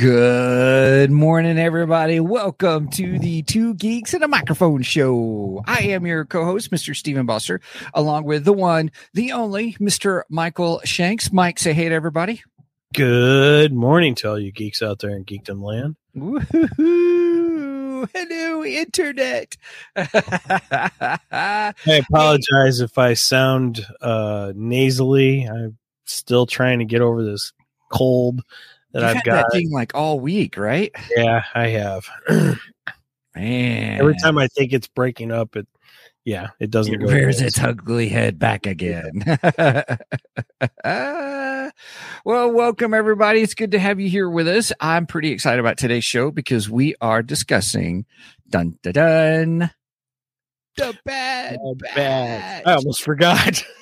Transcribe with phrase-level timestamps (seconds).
[0.00, 2.20] Good morning, everybody.
[2.20, 5.62] Welcome to the Two Geeks and a Microphone Show.
[5.66, 6.96] I am your co-host, Mr.
[6.96, 7.60] Stephen Buster,
[7.92, 10.22] along with the one, the only, Mr.
[10.30, 11.30] Michael Shanks.
[11.34, 12.42] Mike, say hey to everybody.
[12.94, 15.96] Good morning to all you geeks out there in geekdom land.
[16.16, 18.08] Woohoo!
[18.14, 19.54] Hello, internet.
[19.96, 25.44] I apologize if I sound uh, nasally.
[25.44, 27.52] I'm still trying to get over this
[27.92, 28.42] cold
[28.92, 29.34] that You've I've had got.
[29.34, 30.92] that thing like all week, right?
[31.16, 32.08] Yeah, I have.
[33.36, 35.66] Man, Every time I think it's breaking up, it
[36.24, 39.22] yeah, it doesn't It rears its ugly head back again.
[40.84, 43.40] well, welcome everybody.
[43.40, 44.72] It's good to have you here with us.
[44.80, 48.04] I'm pretty excited about today's show because we are discussing
[48.48, 49.70] dun dun dun
[50.76, 51.94] the bad batch.
[51.94, 52.62] bad.
[52.66, 53.62] I almost forgot.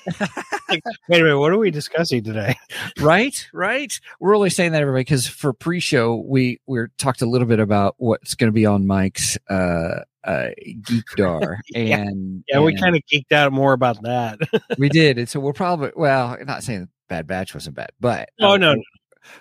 [0.69, 2.55] Like, wait a minute, what are we discussing today?
[2.99, 7.47] right right we're only saying that everybody because for pre-show we we talked a little
[7.47, 10.49] bit about what's going to be on mike's uh uh
[10.83, 11.97] geekdar Yeah.
[12.01, 14.37] and Yeah, we kind of geeked out more about that.
[14.77, 18.51] we did and so we'll probably well not saying bad batch wasn't bad but oh
[18.53, 18.81] uh, no, no.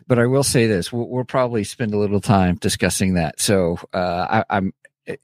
[0.06, 3.78] but i will say this we'll, we'll probably spend a little time discussing that so
[3.92, 4.72] uh I, i'm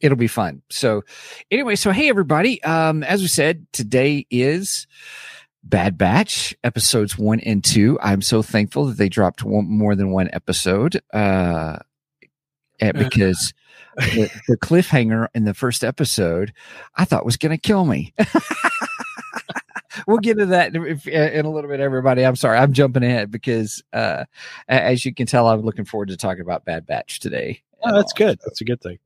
[0.01, 1.03] it'll be fun so
[1.51, 4.87] anyway so hey everybody um as we said today is
[5.63, 10.11] bad batch episodes one and two i'm so thankful that they dropped one more than
[10.11, 11.78] one episode uh
[12.81, 13.53] eh, because
[13.97, 16.53] the, the cliffhanger in the first episode
[16.97, 18.12] i thought was going to kill me
[20.06, 23.83] we'll get to that in a little bit everybody i'm sorry i'm jumping ahead because
[23.93, 24.25] uh
[24.69, 28.12] as you can tell i'm looking forward to talking about bad batch today Oh, that's
[28.12, 28.39] good.
[28.44, 28.99] That's a good thing.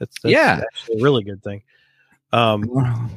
[0.00, 0.62] That's, that's Yeah.
[0.64, 1.62] actually a really good thing.
[2.32, 3.10] Um,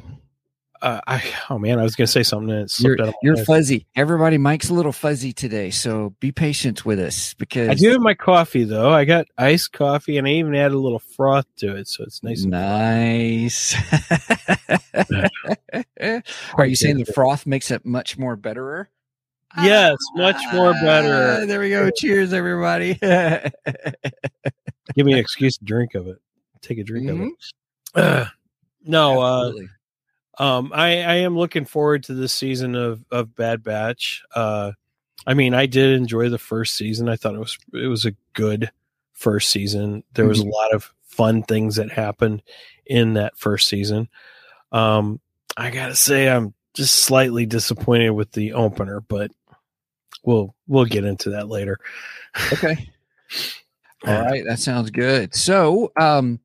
[0.82, 3.14] uh, I oh man, I was gonna say something and it slipped you're, out of
[3.22, 3.46] you're head.
[3.46, 7.88] fuzzy everybody mike's a little fuzzy today so be patient with us because I do
[7.90, 8.92] have my coffee though.
[8.92, 12.22] I got iced coffee and I even added a little froth to it, so it's
[12.22, 12.42] nice.
[12.42, 13.74] and nice
[16.58, 18.90] are you saying the froth makes it much more betterer
[19.62, 21.40] Yes, much more better.
[21.42, 22.94] Ah, there we go cheers everybody
[24.94, 26.18] Give me an excuse to drink of it.
[26.64, 27.12] Take a drink Mhm.
[27.12, 27.32] of it.
[27.94, 28.26] Uh,
[28.84, 29.52] no, uh,
[30.38, 34.22] um, I, I am looking forward to this season of of Bad Batch.
[34.34, 34.72] Uh,
[35.26, 37.08] I mean, I did enjoy the first season.
[37.08, 38.70] I thought it was it was a good
[39.12, 40.02] first season.
[40.14, 42.42] There was a lot of fun things that happened
[42.86, 44.08] in that first season.
[44.72, 45.20] Um,
[45.56, 49.30] I gotta say, I'm just slightly disappointed with the opener, but
[50.24, 51.78] we'll we'll get into that later.
[52.52, 52.88] Okay.
[54.06, 55.34] All right, that sounds good.
[55.34, 56.38] So, um,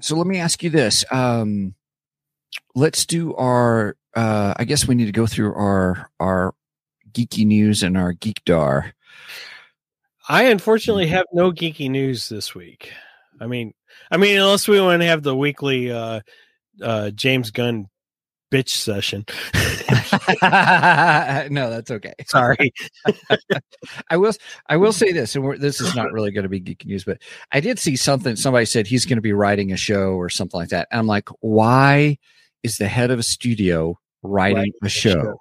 [0.00, 1.04] so let me ask you this.
[1.10, 1.74] Um,
[2.74, 3.96] let's do our.
[4.14, 6.54] Uh, I guess we need to go through our our
[7.12, 8.92] geeky news and our geekdar.
[10.28, 12.92] I unfortunately have no geeky news this week.
[13.40, 13.72] I mean,
[14.10, 16.20] I mean, unless we want to have the weekly uh,
[16.82, 17.88] uh, James Gunn
[18.50, 19.24] bitch session.
[21.52, 22.14] no, that's okay.
[22.26, 22.72] Sorry.
[24.08, 24.32] I will.
[24.68, 27.04] I will say this, and we're, this is not really going to be geeky news,
[27.04, 27.18] but
[27.52, 28.36] I did see something.
[28.36, 30.88] Somebody said he's going to be writing a show or something like that.
[30.90, 32.18] And I'm like, why
[32.62, 35.12] is the head of a studio writing Writing a a show?
[35.12, 35.40] show.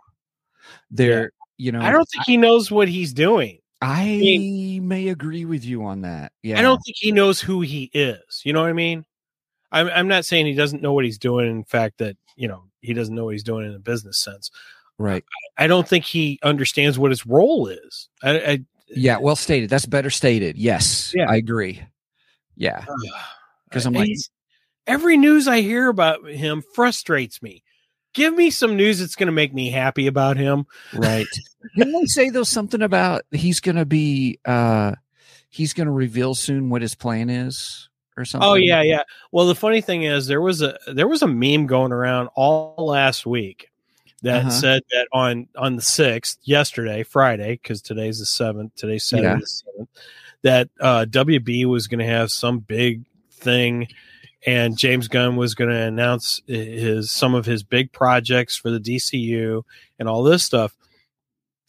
[0.91, 3.59] There, you know, I don't think he knows what he's doing.
[3.81, 6.33] I may agree with you on that.
[6.43, 8.41] Yeah, I don't think he knows who he is.
[8.43, 9.05] You know what I mean?
[9.71, 11.49] I'm I'm not saying he doesn't know what he's doing.
[11.49, 14.51] In fact, that you know he doesn't know what he's doing in a business sense.
[14.97, 15.23] Right?
[15.57, 18.09] I don't think he understands what his role is.
[18.21, 18.59] I, I
[18.89, 19.69] Yeah, well stated.
[19.69, 20.57] That's better stated.
[20.57, 21.29] Yes, Yeah.
[21.29, 21.81] I agree.
[22.55, 22.83] Yeah,
[23.69, 24.09] because I'm like,
[24.85, 27.63] every news I hear about him frustrates me.
[28.13, 30.65] Give me some news that's going to make me happy about him.
[30.93, 31.27] right?
[31.77, 34.95] Didn't they say though something about he's going to be uh
[35.49, 37.88] he's going to reveal soon what his plan is
[38.19, 38.47] or something?
[38.49, 39.03] Oh yeah, yeah.
[39.31, 42.75] Well, the funny thing is there was a there was a meme going around all
[42.77, 43.69] last week
[44.21, 44.49] that Uh-huh.
[44.49, 49.37] said that on on the sixth, yesterday, Friday, because today's the seventh, today's Saturday Yeah.
[49.39, 49.89] the seventh,
[50.41, 53.87] that uh, WB was going to have some big thing,
[54.45, 58.79] and James Gunn was going to announce his some of his big projects for the
[58.79, 59.63] DCU
[59.97, 60.75] and all this stuff.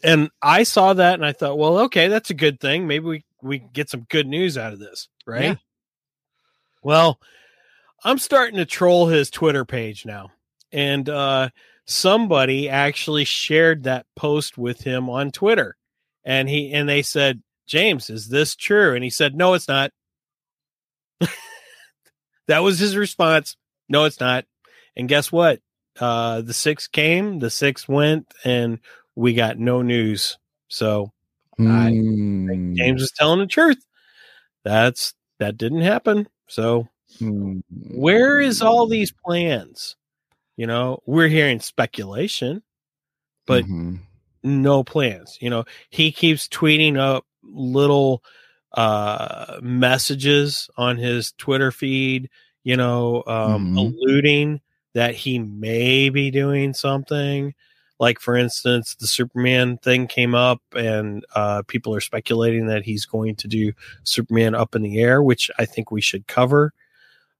[0.03, 2.87] and I saw that and I thought, well, okay, that's a good thing.
[2.87, 5.43] Maybe we we get some good news out of this, right?
[5.45, 5.55] Yeah.
[6.83, 7.21] Well,
[8.05, 10.31] I'm starting to troll his Twitter page now.
[10.73, 11.51] And uh
[11.87, 15.77] somebody actually shared that post with him on Twitter.
[16.25, 19.93] And he and they said, "James, is this true?" And he said, "No, it's not."
[22.49, 23.57] that was his response.
[23.89, 24.45] No, it's not.
[24.97, 25.61] And guess what?
[26.01, 28.79] Uh the 6 came, the 6 went and
[29.17, 30.39] we got no news.
[30.69, 31.13] So
[31.61, 32.75] I Hmm.
[32.77, 33.85] James was telling the truth.
[34.65, 36.29] That's that didn't happen.
[36.51, 36.89] So
[37.19, 37.61] Hmm.
[37.91, 39.97] where is all these plans?
[40.57, 42.63] You know, we're hearing speculation,
[43.47, 44.01] but Mhm.
[44.43, 45.39] no plans.
[45.41, 48.23] You know, he keeps tweeting up little
[48.75, 52.31] uh messages on his Twitter feed,
[52.65, 53.77] you know, um Mhm.
[53.79, 54.61] alluding
[54.95, 57.55] that he may be doing something.
[58.01, 63.05] Like for instance, the Superman thing came up and uh people are speculating that he's
[63.07, 66.73] going to do Superman up in the air, which I think we should cover.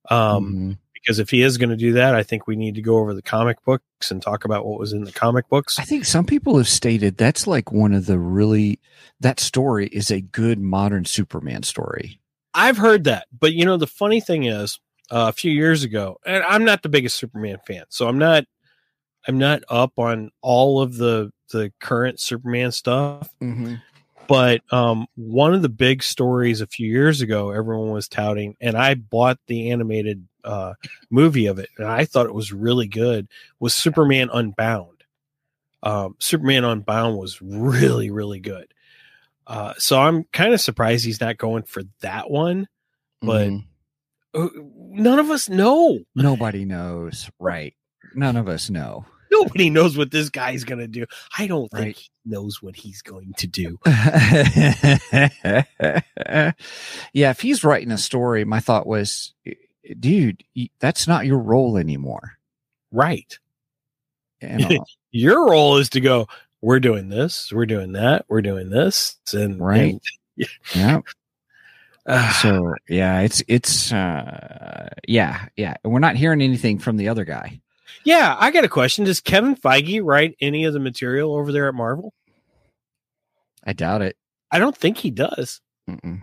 [0.09, 0.79] Um Mhm.
[0.95, 3.15] because if he is going to do that, I think we need to go over
[3.15, 5.79] the comic books and talk about what was in the comic books.
[5.79, 8.79] I think some people have stated that's like one of the really
[9.21, 12.21] that story is a good modern Superman story.
[12.53, 14.79] I've heard that, but you know the funny thing is,
[15.11, 18.45] uh, a few years ago, and I'm not the biggest Superman fan, so I'm not,
[19.27, 23.29] I'm not up on all of the the current Superman stuff.
[23.43, 23.75] Mm-hmm.
[24.29, 28.77] But um, one of the big stories a few years ago, everyone was touting, and
[28.77, 30.75] I bought the animated uh,
[31.11, 33.27] movie of it, and I thought it was really good.
[33.59, 35.03] Was Superman Unbound?
[35.83, 38.73] Um, Superman Unbound was really, really good.
[39.49, 42.69] Uh, so I'm kind of surprised he's not going for that one.
[43.21, 43.65] But- Mhm.
[44.33, 44.47] Uh,
[44.93, 45.99] None of us know.
[46.15, 47.75] nobody knows, right?
[48.15, 49.05] None of us know.
[49.33, 51.07] Nobody knows what this guy's going to do.
[51.39, 51.97] I don't think Right.
[51.97, 53.79] he knows what he's going to do.
[57.13, 59.33] yeah, if he's writing a story, my thought was,
[59.99, 60.43] dude,
[60.81, 62.39] that's not your role anymore.
[62.93, 63.39] Right.
[64.43, 64.85] You?
[65.13, 66.29] Your role is to go,
[66.63, 69.17] we're doing this, we're doing that, we're doing this.
[69.33, 70.01] And, Right.
[70.39, 71.01] and- yeah.
[72.09, 75.75] Ah, So yeah, it's it's uh yeah, yeah.
[75.85, 77.61] We're not hearing anything from the other guy.
[78.05, 79.05] Yeah, I got a question.
[79.05, 82.13] Does Kevin Feige write any of the material over there at Marvel?
[83.65, 84.17] I doubt it.
[84.51, 85.61] I don't think he does.
[85.89, 86.23] Mm-mm.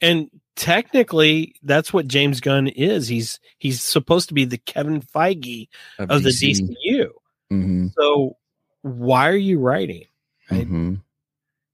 [0.00, 3.08] And technically, that's what James Gunn is.
[3.08, 5.68] He's he's supposed to be the Kevin Feige
[5.98, 7.10] of the DCU.
[7.52, 8.36] Mhm, So
[8.82, 10.04] why are you writing?
[10.50, 10.68] Right.
[10.68, 11.00] mhm.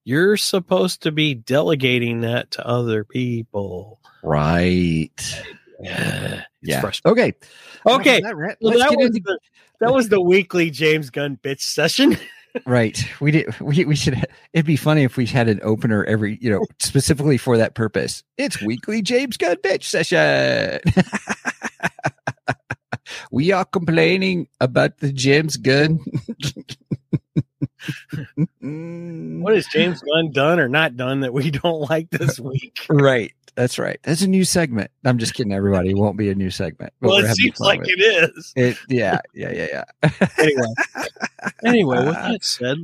[0.04, 4.00] You're supposed to be delegating that to other people.
[4.22, 5.10] Right.
[5.80, 6.44] Yeah.
[6.62, 6.80] It's Yeah.
[6.80, 7.12] frustrating.
[7.12, 7.34] Okay.
[7.86, 8.20] Okay.
[8.20, 9.38] That, Well, that, was into the,
[9.80, 12.16] that was the weekly James Gunn bitch session.
[12.66, 12.98] right.
[13.20, 13.60] We did.
[13.60, 14.24] We we should.
[14.52, 16.38] It'd be funny if we had an opener every.
[16.40, 18.22] You know, specifically for that purpose.
[18.38, 20.80] It's weekly James Gunn bitch session.
[23.32, 25.98] we are complaining about the James Gunn.
[28.60, 32.86] what has James Gunn done or not done that we don't like this week?
[32.88, 33.32] Right.
[33.54, 34.00] That's right.
[34.02, 34.90] That's a new segment.
[35.04, 35.90] I'm just kidding, everybody.
[35.90, 36.92] It won't be a new segment.
[37.00, 38.52] but well, it seems like with it is.
[38.56, 38.78] it.
[38.88, 40.10] Yeah, yeah, yeah, yeah.
[40.38, 40.66] Anyway,
[41.64, 42.78] anyway, with that said,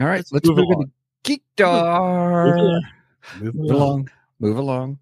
[0.00, 0.90] All right, Let's let's, move move, along.
[1.24, 2.56] into Geekdar.
[2.56, 2.82] Move
[3.40, 4.10] Move moving along.
[4.38, 4.98] Move along.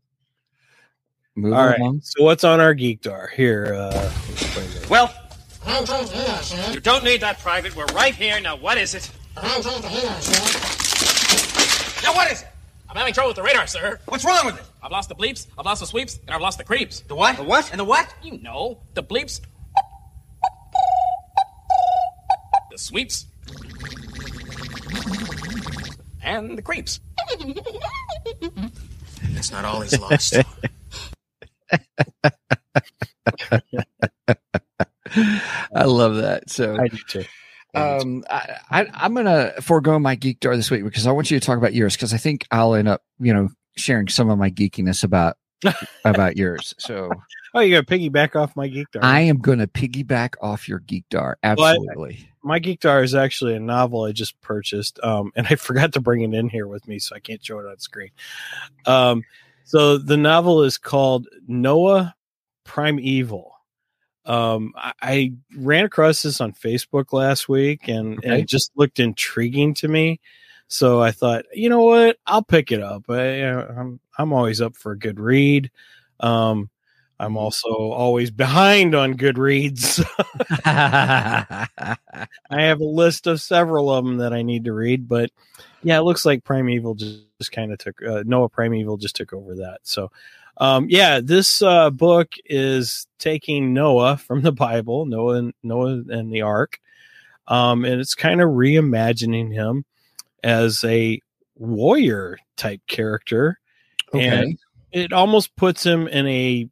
[1.35, 1.81] Move All right.
[1.81, 2.01] along.
[2.05, 3.75] So what's on our Geekdar here?
[3.75, 3.91] Uh,
[4.29, 4.89] let's bring it.
[4.89, 5.13] Well,
[6.73, 7.75] you don't need that, Private.
[7.75, 8.41] We're right here.
[8.41, 9.11] Now, what is it?
[9.37, 9.43] Now,
[12.15, 12.49] what is it?
[12.95, 13.99] I'm having trouble with the radar, sir.
[14.07, 14.63] What's wrong with it?
[14.81, 17.01] I've lost the bleeps, I've lost the sweeps, and I've lost the creeps.
[17.01, 17.37] The what?
[17.37, 17.69] The what?
[17.73, 18.15] And the what?
[18.23, 19.41] You know, the bleeps,
[22.71, 23.27] the sweeps,
[26.23, 27.01] and the creeps.
[29.33, 30.37] That's not all he's lost.
[35.75, 36.49] I love that.
[36.49, 37.25] So, I do too.
[37.75, 41.45] Um, I, I, I'm gonna forego my Geekdar this week because I want you to
[41.45, 44.51] talk about yours because I think I'll end up, you know, sharing some of my
[44.51, 45.37] geekiness about
[46.05, 46.75] about yours.
[46.79, 47.11] So
[47.55, 49.03] oh, you got to piggyback off my Geekdar.
[49.03, 51.35] I am gonna piggyback off your Geekdar.
[51.43, 52.29] Absolutely.
[52.43, 56.23] my Geekdar is actually a novel I just purchased, um, and I forgot to bring
[56.23, 58.11] it in here with me, so I can't show it on screen.
[58.87, 59.25] Um,
[59.65, 62.15] so the novel is called Noah
[62.65, 63.54] Primeval.
[64.27, 69.01] Um, I, I ran across this on Facebook last week, and, and it just looked
[69.01, 70.21] intriguing to me.
[70.69, 73.05] So I thought, you know what, I'll pick it up.
[73.09, 75.71] I, I'm I'm always up for a good read.
[76.21, 76.71] Um,
[77.21, 80.05] I'm also always behind on Goodreads.
[80.65, 81.67] I
[82.51, 85.31] have a list of several of them that I need to read, but
[85.83, 89.33] yeah, it looks like Primeval just, just kind of took uh, Noah Primeval just took
[89.33, 89.81] over that.
[89.83, 90.11] So,
[90.59, 96.33] um, yeah, this uh, book is taking Noah from the Bible, Noah and Noah and
[96.33, 96.79] the Ark,
[97.49, 99.85] um, and it's kind of reimagining him
[100.43, 101.21] as a
[101.57, 103.59] warrior type character,
[104.13, 104.27] Okay.
[104.27, 104.59] and
[104.93, 106.69] it almost puts him in a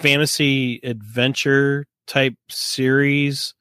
[0.00, 3.54] fantasy adventure type series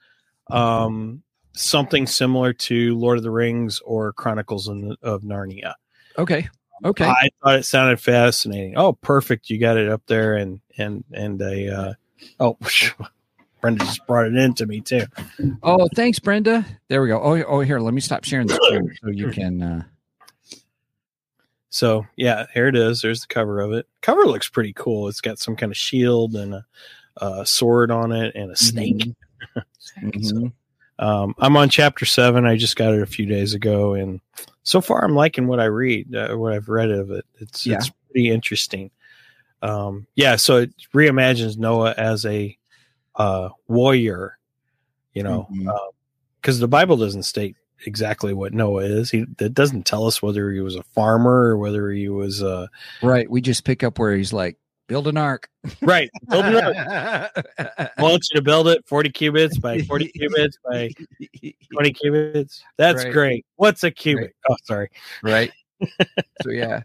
[0.49, 1.21] um
[1.53, 5.73] something similar to lord of the rings or chronicles of narnia
[6.17, 6.49] Okay.
[6.83, 7.05] Okay.
[7.05, 11.41] i thought it sounded fascinating oh perfect you got it up there and and and
[11.41, 11.93] a uh
[12.39, 12.57] oh
[13.61, 15.03] brenda just brought it into me too
[15.63, 16.65] Oh, thanks, Brenda.
[16.87, 17.21] There we go.
[17.21, 17.79] Oh, oh, here.
[17.79, 19.61] Let me stop sharing the screen so you can.
[19.61, 19.83] Uh,
[21.71, 25.21] so yeah here it is there's the cover of it cover looks pretty cool it's
[25.21, 26.65] got some kind of shield and a,
[27.17, 29.09] a sword on it and a snake
[30.03, 30.51] mhm.
[31.01, 32.45] Um, I'm on chapter seven.
[32.45, 34.21] I just got it a few days ago, and
[34.63, 37.25] so far I'm liking what I read, uh, what I've read of it.
[37.39, 37.77] It's Yeah.
[37.77, 38.91] it's pretty interesting.
[39.63, 42.57] Um, yeah, so it reimagines Noah as a
[43.15, 44.37] uh, warrior,
[45.13, 45.47] you know,
[46.39, 47.55] because the Bible doesn't state
[47.85, 49.09] exactly what Noah is.
[49.11, 52.67] He it doesn't tell us whether he was a farmer or whether he was uh,
[53.01, 53.29] Right.
[53.29, 55.47] We just pick up where he's like, build an ark.
[55.81, 56.09] right.
[56.29, 57.45] build an ark.
[57.77, 60.89] I want you to build it 40 cubits by 40 cubits by
[61.73, 62.63] 20 cubits.
[62.77, 63.13] That's Right.
[63.13, 63.45] great.
[63.55, 64.33] What's a cubit?
[64.49, 64.89] Oh, sorry.
[65.23, 65.51] right?
[66.43, 66.81] so yeah,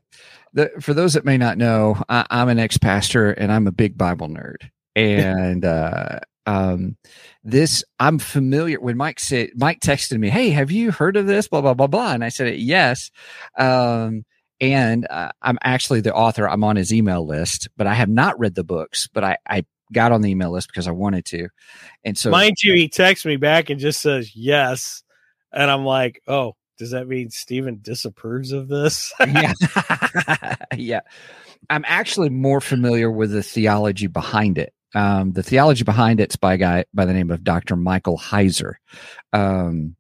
[0.54, 3.98] the, for those that may not know, I, I'm an ex-pastor and I'm a big
[3.98, 6.96] Bible nerd, and uh, um,
[7.44, 8.80] this I'm familiar.
[8.80, 11.88] When Mike said Mike texted me, "Hey, have you heard of this?" Blah blah blah
[11.88, 13.10] blah, and I said yes.
[13.58, 14.24] Um,
[14.60, 16.48] and uh, I'm actually the author.
[16.48, 19.08] I'm on his email list, but I have not read the books.
[19.12, 21.48] But I, I got on the email list because I wanted to,
[22.04, 25.02] and so Mind you, he texts me back and just says yes.
[25.52, 29.12] And I'm like, oh, does that mean Steven disapproves of this?
[29.20, 29.52] yeah.
[30.76, 31.00] yeah.
[31.70, 34.72] I'm actually more familiar with the theology behind it.
[34.94, 37.76] Um, the theology behind it's by a guy by the name of Dr.
[37.76, 38.74] Michael Heiser.
[39.32, 39.95] Um,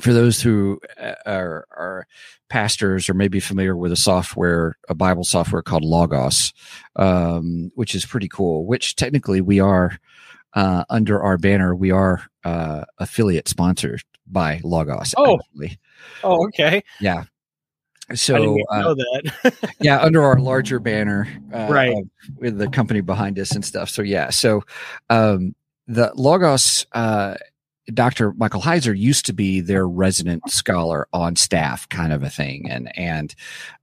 [0.00, 2.06] for those who uh, are, are
[2.48, 6.52] pastors or maybe familiar with a software, a Bible software called Logos,
[6.96, 9.98] um, which is pretty cool, which technically we are,
[10.54, 15.14] uh, under our banner, we are, uh, affiliate sponsored by Logos.
[15.16, 15.38] Oh.
[15.38, 15.78] actually.
[16.22, 16.82] oh, okay.
[17.00, 17.24] Yeah.
[18.14, 19.72] So, uh, know that.
[19.80, 21.96] yeah, under our larger banner, uh, Right.
[22.36, 23.88] with the company behind us and stuff.
[23.88, 24.62] So yeah, so
[25.08, 25.54] um,
[25.86, 27.36] the Logos, uh,
[27.92, 28.32] Dr.
[28.34, 32.96] Michael Heiser used to be their resident scholar on staff, kind of a thing, and
[32.96, 33.34] and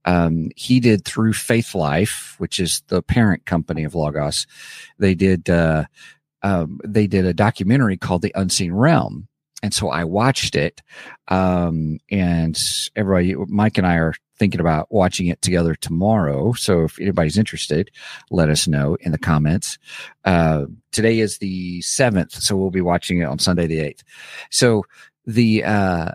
[0.05, 4.47] um, he did through Faithlife, which is the parent company of Logos.
[4.97, 5.85] They did uh,
[6.41, 9.27] um, they did a documentary called The Unseen Realm.
[9.63, 10.81] And so I watched it.
[11.27, 12.59] Um, and
[12.95, 16.53] everybody, Mike and I are thinking about watching it together tomorrow.
[16.53, 17.91] So if anybody's interested,
[18.31, 19.77] let us know in the comments.
[20.25, 22.33] Uh, today is the seventh.
[22.33, 24.03] So we'll be watching it on Sunday, the eighth.
[24.49, 24.83] So
[25.25, 26.11] the, uh,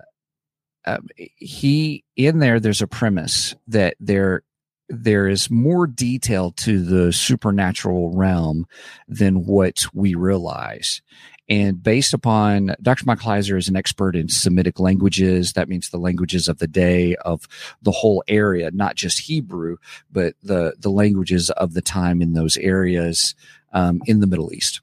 [0.86, 4.42] um, he in there, there's a premise that there,
[4.88, 8.66] there is more detail to the supernatural realm
[9.08, 11.02] than what we realize.
[11.48, 13.04] And based upon Dr.
[13.06, 15.52] Michael Heiser is an expert in Semitic languages.
[15.52, 17.46] That means the languages of the day of
[17.82, 19.76] the whole area, not just Hebrew,
[20.10, 23.34] but the, the languages of the time in those areas
[23.72, 24.80] um, in the Middle East.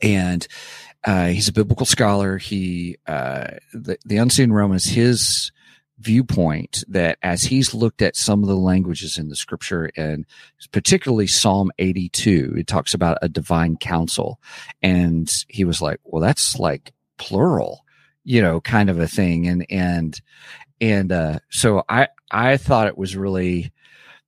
[0.00, 0.46] And
[1.04, 2.38] uh, he's a biblical scholar.
[2.38, 5.52] He uh, the, the unseen Realm is his
[5.98, 10.26] viewpoint that as he's looked at some of the languages in the scripture and
[10.72, 14.40] particularly Psalm 82, it talks about a divine council.
[14.82, 17.84] And he was like, well, that's like plural,
[18.24, 19.46] you know, kind of a thing.
[19.46, 20.20] And, and,
[20.80, 23.72] and, uh, so I, I thought it was really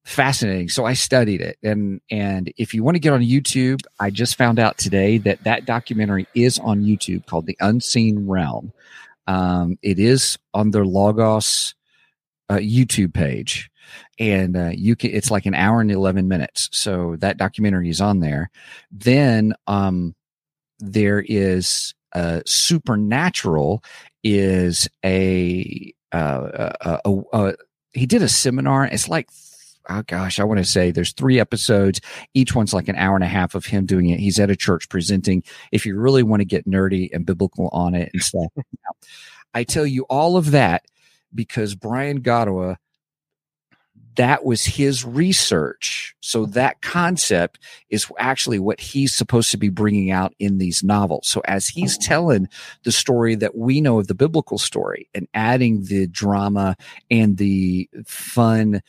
[0.05, 0.71] fascinating.
[0.71, 1.59] So I studied it.
[1.63, 5.45] And, and if you want to get on YouTube, I just found out today that
[5.45, 8.73] that documentary is on YouTube called The Unseen Realm.
[9.29, 11.75] Um, it is on their Logos
[12.49, 13.71] uh, YouTube page,
[14.19, 15.11] and uh, you can.
[15.11, 16.69] It's like an hour and eleven minutes.
[16.73, 18.51] So that documentary is on there.
[18.91, 20.15] Then um,
[20.81, 23.85] there is uh, Supernatural
[24.25, 27.55] is a, uh, a, a, a
[27.93, 28.87] he did a seminar.
[28.87, 29.29] It's like
[29.89, 32.01] oh gosh, I want to say there's three episodes.
[32.35, 34.21] Each one's like an hour and a half of him doing it.
[34.21, 35.43] He's at a church presenting.
[35.73, 38.53] If you really want to get nerdy and biblical on it and stuff,
[39.55, 40.85] I tell you all of that
[41.35, 42.77] because Brian Godawa
[44.19, 46.17] that was his research.
[46.21, 46.53] So mm-hmm.
[46.53, 51.29] that concept is actually what he's supposed to be bringing out in these novels.
[51.29, 52.03] So as he's oh.
[52.03, 52.49] telling
[52.83, 56.77] the story that we know of the biblical story and adding the drama
[57.09, 58.83] and the fun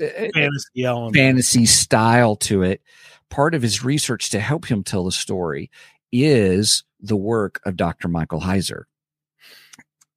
[0.00, 1.14] fantasy element.
[1.14, 2.82] fantasy style to it,
[3.28, 5.70] part of his research to help him tell the story
[6.12, 8.08] is the work of Dr.
[8.08, 8.84] Michael Heiser.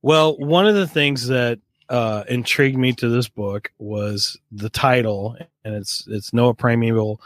[0.02, 1.60] Well, one of the things that
[1.90, 7.22] uh, intrigued me to this book was the title, and it's it's Noah Primeval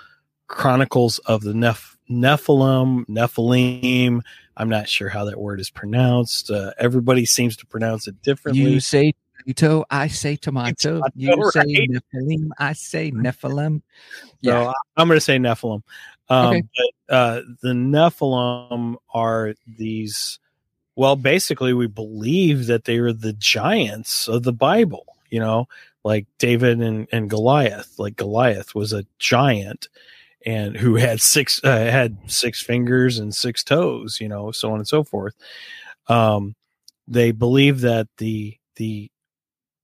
[0.47, 4.21] Chronicles of the Neph- Nephilim, Nephilim.
[4.55, 6.49] I'm not sure how that word is pronounced.
[6.51, 8.63] Uh, everybody seems to pronounce it differently.
[8.63, 9.13] You say
[9.45, 11.01] tomato, I say tomato.
[11.19, 11.87] Tomato, You say?
[11.87, 13.81] Nephilim, I say Nephilim.
[14.21, 14.71] So Yeah.
[14.95, 15.83] I'm going to say Nephilim.
[16.29, 16.63] Um, Okay.
[16.75, 20.39] But uh, the Nephilim are these.
[20.95, 25.05] Well, basically, we believe that they are the giants of the Bible.
[25.29, 25.67] You know,
[26.03, 27.99] like David and, and Goliath.
[27.99, 29.89] Like Goliath was a giant,
[30.45, 34.19] and who had six uh, had six fingers and six toes.
[34.19, 35.35] You know, so on and so forth.
[36.07, 36.55] Um,
[37.07, 39.09] they believe that the the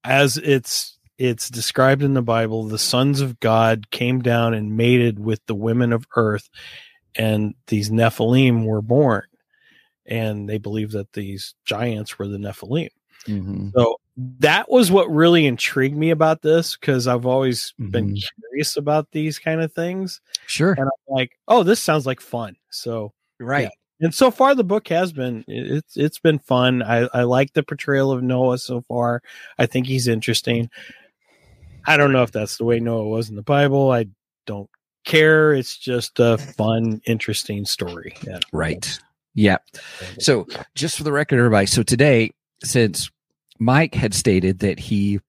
[0.04, 5.20] as it's it's described in the Bible, the sons of God came down and mated
[5.20, 6.50] with the women of earth,
[7.16, 9.24] and these Nephilim were born.
[10.06, 12.90] And they believe that these giants were the Nephilim.
[13.26, 13.72] Mhm.
[13.74, 13.98] So
[14.40, 18.24] that was what really intrigued me about this because I've always been Mhm.
[18.40, 20.20] curious about these kind of things.
[20.46, 20.74] Sure.
[20.74, 22.56] And I'm like, oh, this sounds like fun.
[22.70, 23.70] So Right.
[24.02, 26.82] And so far the book has been it- it's it's been fun.
[26.84, 29.22] I i like the portrayal of noah so far.
[29.58, 30.70] I think he's interesting.
[31.86, 33.92] I don't know if that's the way noah was in the bible.
[33.92, 34.08] I
[34.46, 34.70] don't
[35.06, 35.54] care.
[35.54, 38.16] It's just a fun interesting story.
[38.26, 38.40] Yeah.
[38.52, 39.00] Right.
[39.36, 39.58] Yeah.
[40.20, 41.66] So just for the record, everybody.
[41.66, 42.32] So today,
[42.64, 43.10] since
[43.60, 45.20] Mike had stated that he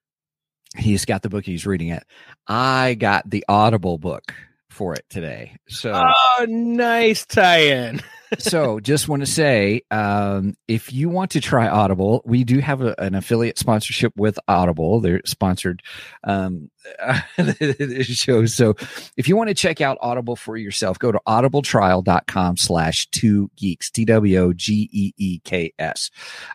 [0.77, 2.05] he's got the book he's reading it,
[2.47, 4.33] I got the Audible book
[4.75, 5.57] for it today.
[5.69, 8.03] So oh nice tie-in.
[8.39, 12.83] So just want to say um, if you want to try audible we do have
[12.83, 14.99] a, an affiliate sponsorship with audible.
[14.99, 15.83] They're sponsored
[16.25, 16.69] um,
[17.37, 18.47] the show.
[18.47, 18.75] So
[19.17, 23.89] if you want to check out audible for yourself go to audibletrial.com slash two geeks
[23.93, 24.51] t-w-o-g-e-e-k-s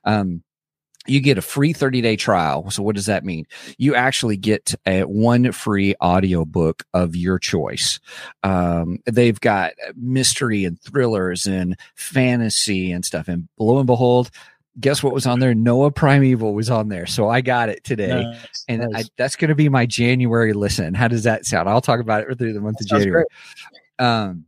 [0.04, 0.44] um,
[1.08, 2.70] you get a free 30 day trial.
[2.70, 3.46] So what does that mean?
[3.78, 8.00] You actually get a one free audiobook of your choice.
[8.44, 13.28] Um, they've got mystery and thrillers and fantasy and stuff.
[13.28, 14.30] And lo and behold,
[14.80, 15.56] guess what was on there?
[15.56, 17.06] Noah Primeval was on there.
[17.06, 18.24] So I got it today.
[18.24, 20.94] Nice, And I, that's going to be my January listen.
[20.94, 21.70] How does that sound?
[21.70, 23.26] I'll talk about it through the month of Sounds January.
[23.98, 24.46] Um,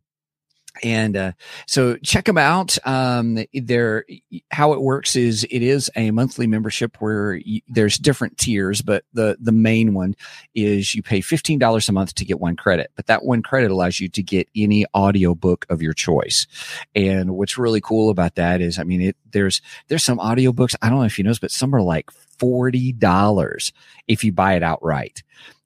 [0.83, 1.31] and uh,
[1.67, 2.77] so check them out.
[2.85, 4.05] Um, they're
[4.51, 9.03] how it works is it is a monthly membership where you, there's different tiers, but
[9.13, 10.15] the the main one
[10.55, 12.91] is you pay fifteen dollars a month to get one credit.
[12.95, 16.47] But that one credit allows you to get any audio book of your choice.
[16.95, 20.89] And what's really cool about that is, I mean, it there's there's some audiobooks I
[20.89, 23.73] don't know if you know, but some are like forty dollars
[24.07, 25.23] if you buy it outright.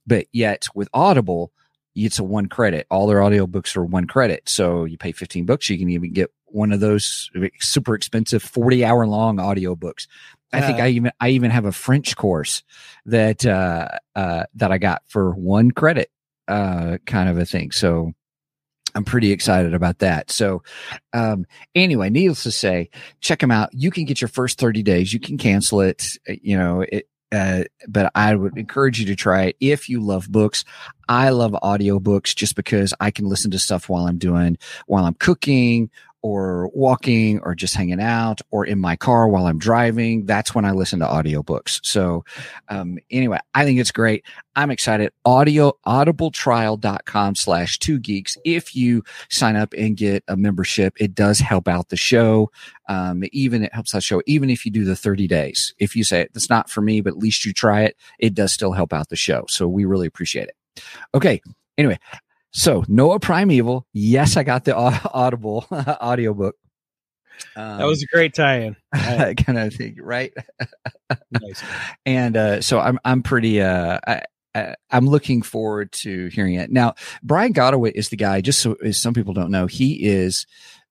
[0.08, 1.51] But yet with Audible,
[1.95, 2.86] it's a one credit.
[2.91, 4.47] All their audiobooks are one credit.
[4.49, 7.29] So you pay 15 bucks, you can even get one of those
[7.60, 10.08] super expensive 40 hour long audiobooks.
[10.53, 12.63] I think I even I even have a French course
[13.08, 16.10] that uh uh that I got for one credit
[16.47, 17.71] uh kind of a thing.
[17.71, 18.13] So
[18.93, 20.31] I'm pretty excited about that.
[20.31, 20.63] So,
[21.12, 23.71] um, anyway, needless to say, check them out.
[23.73, 25.12] You can get your first 30 days.
[25.13, 26.17] You can cancel it.
[26.29, 27.05] uh, You know, it,
[27.36, 30.63] uh, but I would encourage you to try it if you love books.
[31.10, 35.13] I love audiobooks just because I can listen to stuff while I'm doing, while I'm
[35.15, 35.89] cooking
[36.25, 40.25] or walking or just hanging out or in my car while I'm driving.
[40.25, 41.79] That's when I listen to audiobooks.
[41.83, 42.25] So,
[42.67, 44.25] um, anyway, I think it's great.
[44.55, 45.13] I'm excited.
[45.23, 48.39] Audio, audibletrial.com slash two geeks.
[48.43, 52.49] If you sign up and get a membership, it does help out the show.
[52.89, 55.75] Um, even it helps that show, even if you do the 30 days.
[55.77, 58.51] If you say it's not for me, but at least you try it, it does
[58.51, 59.45] still help out the show.
[59.47, 60.83] So we really appreciate it.
[61.13, 61.39] Okay.
[61.77, 61.99] Anyway,
[62.56, 63.86] so Noah Primeval.
[63.91, 64.76] Yes, I got the
[65.13, 66.56] Audible audiobook.
[67.58, 68.78] Um, that was a great tie-in
[69.36, 70.34] kind of thing, right?
[71.32, 71.62] nice.
[72.06, 74.22] and uh, so I'm I'm pretty uh I,
[74.56, 76.72] I, I'm looking forward to hearing it.
[76.72, 78.39] Now, Brian Godawa is the guy.
[78.39, 80.46] Just so as some people don't know, he is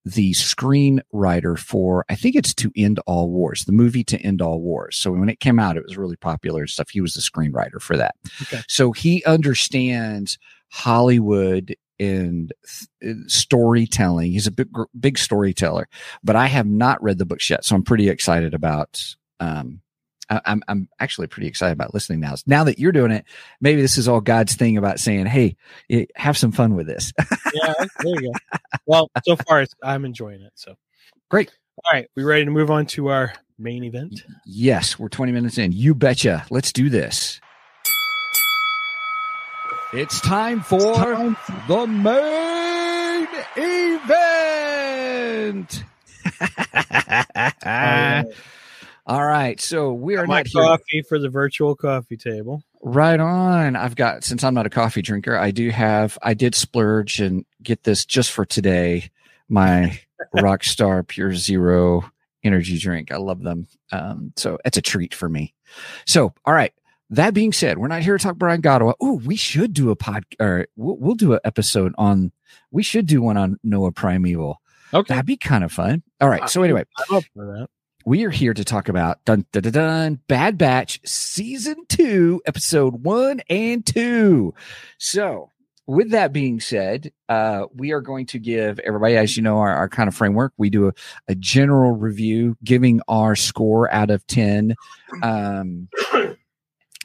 [0.04, 4.60] the screenwriter for I think it's To End All Wars, the movie To End All
[4.60, 4.96] Wars.
[4.98, 6.90] So when it came out, it was really popular and stuff.
[6.90, 8.16] He was the screenwriter for that.
[8.42, 8.60] Okay.
[8.68, 12.52] So he understands Hollywood and
[13.00, 14.32] th- storytelling.
[14.32, 15.88] He's a big big storyteller,
[16.22, 19.00] but I have not read the books yet, so I'm pretty excited about
[19.40, 19.80] um
[20.28, 22.34] I, I'm I'm actually pretty excited about listening now.
[22.46, 23.24] Now that you're doing it,
[23.60, 25.56] maybe this is all God's thing about saying, "Hey,
[25.90, 27.12] eh, have some fun with this."
[27.54, 28.58] yeah, there you go.
[28.86, 30.52] Well, so far it's, I'm enjoying it.
[30.54, 30.76] So
[31.30, 31.50] Great.
[31.84, 34.22] All right, we ready to move on to our main event?
[34.46, 35.72] yes, we're 20 minutes in.
[35.72, 36.46] You betcha.
[36.50, 37.40] Let's do this.
[39.96, 40.80] It's time for
[41.68, 44.24] the main event.
[49.06, 50.62] All right, so we are my not here.
[50.62, 52.64] coffee for the virtual coffee table.
[52.82, 53.76] Right on.
[53.76, 57.44] I've got since I'm not a coffee drinker, I do have I did splurge and
[57.62, 59.12] get this just for today.
[59.48, 60.00] My
[60.34, 62.10] Rockstar Pure Zero
[62.42, 63.12] energy drink.
[63.12, 63.68] I love them.
[63.92, 65.54] Um, so it's a treat for me.
[66.04, 66.72] So, all right.
[67.14, 68.94] That being said, we're not here to talk Brian Godawa.
[69.00, 72.32] Oh, we should do a pod or we'll, we'll do an episode on.
[72.70, 74.60] We should do one on Noah Primeval.
[74.92, 76.02] Okay, That'd be kind of fun.
[76.20, 76.48] All right.
[76.48, 77.68] So anyway, I'm up for that.
[78.04, 83.04] we are here to talk about dun dun dun, dun Bad Batch season two, episode
[83.04, 84.54] one and two.
[84.98, 85.50] So,
[85.86, 89.74] with that being said, uh, we are going to give everybody, as you know, our,
[89.74, 90.52] our kind of framework.
[90.56, 90.92] We do a,
[91.28, 94.74] a general review, giving our score out of ten.
[95.22, 95.88] Um,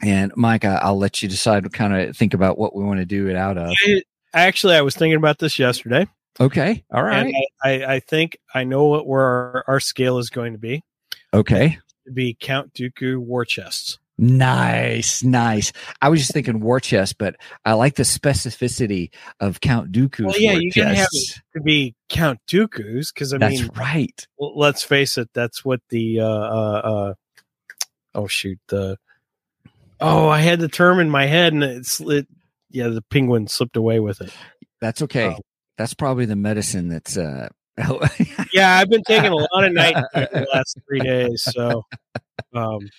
[0.02, 3.06] and Mike, I'll let you decide to kind of think about what we want to
[3.06, 3.74] do it out of.
[3.88, 6.06] I- Actually, I was thinking about this yesterday,
[6.40, 10.20] Okay, all right, and I, I, I think I know what where our, our scale
[10.20, 10.84] is going to be.
[11.34, 11.80] okay.
[12.14, 13.98] Be Count Dooku war chests.
[14.20, 15.72] Nice, nice.
[16.02, 19.10] I was just thinking war chest, but I like the specificity
[19.40, 21.42] of Count Dooku's Well, yeah, war you can have chests.
[21.56, 24.28] To be Count Dooku's, because I That's mean, right.
[24.38, 27.14] well, let's face it, that's what the uh, uh, uh,
[28.14, 28.98] oh shoot the
[30.00, 32.28] oh I had the term in my head and it's it
[32.70, 34.34] yeah the penguin slipped away with it.
[34.82, 35.36] That's okay.
[35.38, 35.40] Oh.
[35.78, 37.50] That's probably the medicine that's uh
[38.54, 41.86] Yeah, I've been taking a lot of night the last three days, so
[42.54, 42.90] um,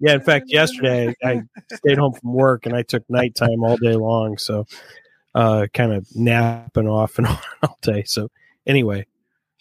[0.00, 0.14] yeah.
[0.14, 4.38] In fact, yesterday I stayed home from work and I took nighttime all day long,
[4.38, 4.66] so
[5.34, 8.04] uh, kind of napping off and on all day.
[8.04, 8.28] So
[8.66, 9.06] anyway,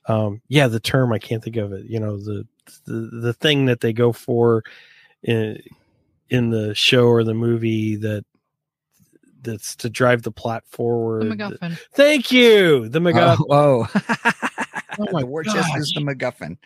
[0.08, 1.86] um, yeah, the term I can't think of it.
[1.86, 2.45] You know, the
[2.86, 4.63] the the thing that they go for
[5.23, 5.62] in
[6.30, 8.24] in the show or the movie that
[9.42, 11.24] that's to drive the plot forward.
[11.24, 11.80] The MacGuffin.
[11.94, 13.46] Thank you, the MacGuffin.
[13.50, 14.42] Oh, oh.
[15.00, 16.02] Oh my the war chest is the.
[16.02, 16.58] MacGuffin.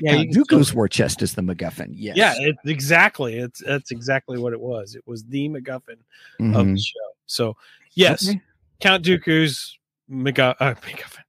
[0.00, 1.88] Yeah, Count you Dooku's war chest is the MacGuffin.
[1.94, 2.16] Yes.
[2.16, 3.38] Yeah, it, exactly.
[3.38, 4.94] It's that's exactly what it was.
[4.94, 5.98] It was the MacGuffin
[6.40, 6.74] of Mhm.
[6.74, 7.00] the show.
[7.26, 7.56] So
[7.94, 8.40] yes, Okay.
[8.80, 9.78] Count Dooku's
[10.10, 11.22] MacGuff- uh, MacGuffin.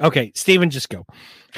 [0.00, 1.06] Okay, Steven, just go.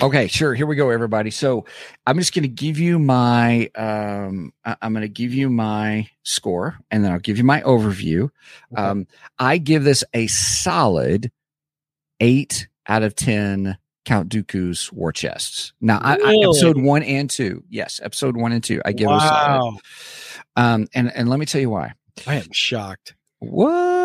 [0.01, 0.55] Okay, sure.
[0.55, 1.31] Here we go, everybody.
[1.31, 1.64] So
[2.07, 6.79] I'm just going to give you my, um, I'm going to give you my score,
[6.90, 8.31] and then I'll give you my overview.
[8.72, 8.83] Okay.
[8.83, 9.07] Um,
[9.38, 11.33] I give this a solid
[12.20, 13.77] eight out of ten.
[14.05, 15.74] Count Dooku's war chests.
[15.83, 19.12] Now, I, I, episode one and two, yes, episode one and two, I give it
[19.12, 19.59] a solid.
[19.59, 19.77] wow,
[20.57, 21.92] Um, and and let me tell you why.
[22.27, 23.14] I am shocked.
[23.40, 23.98] What?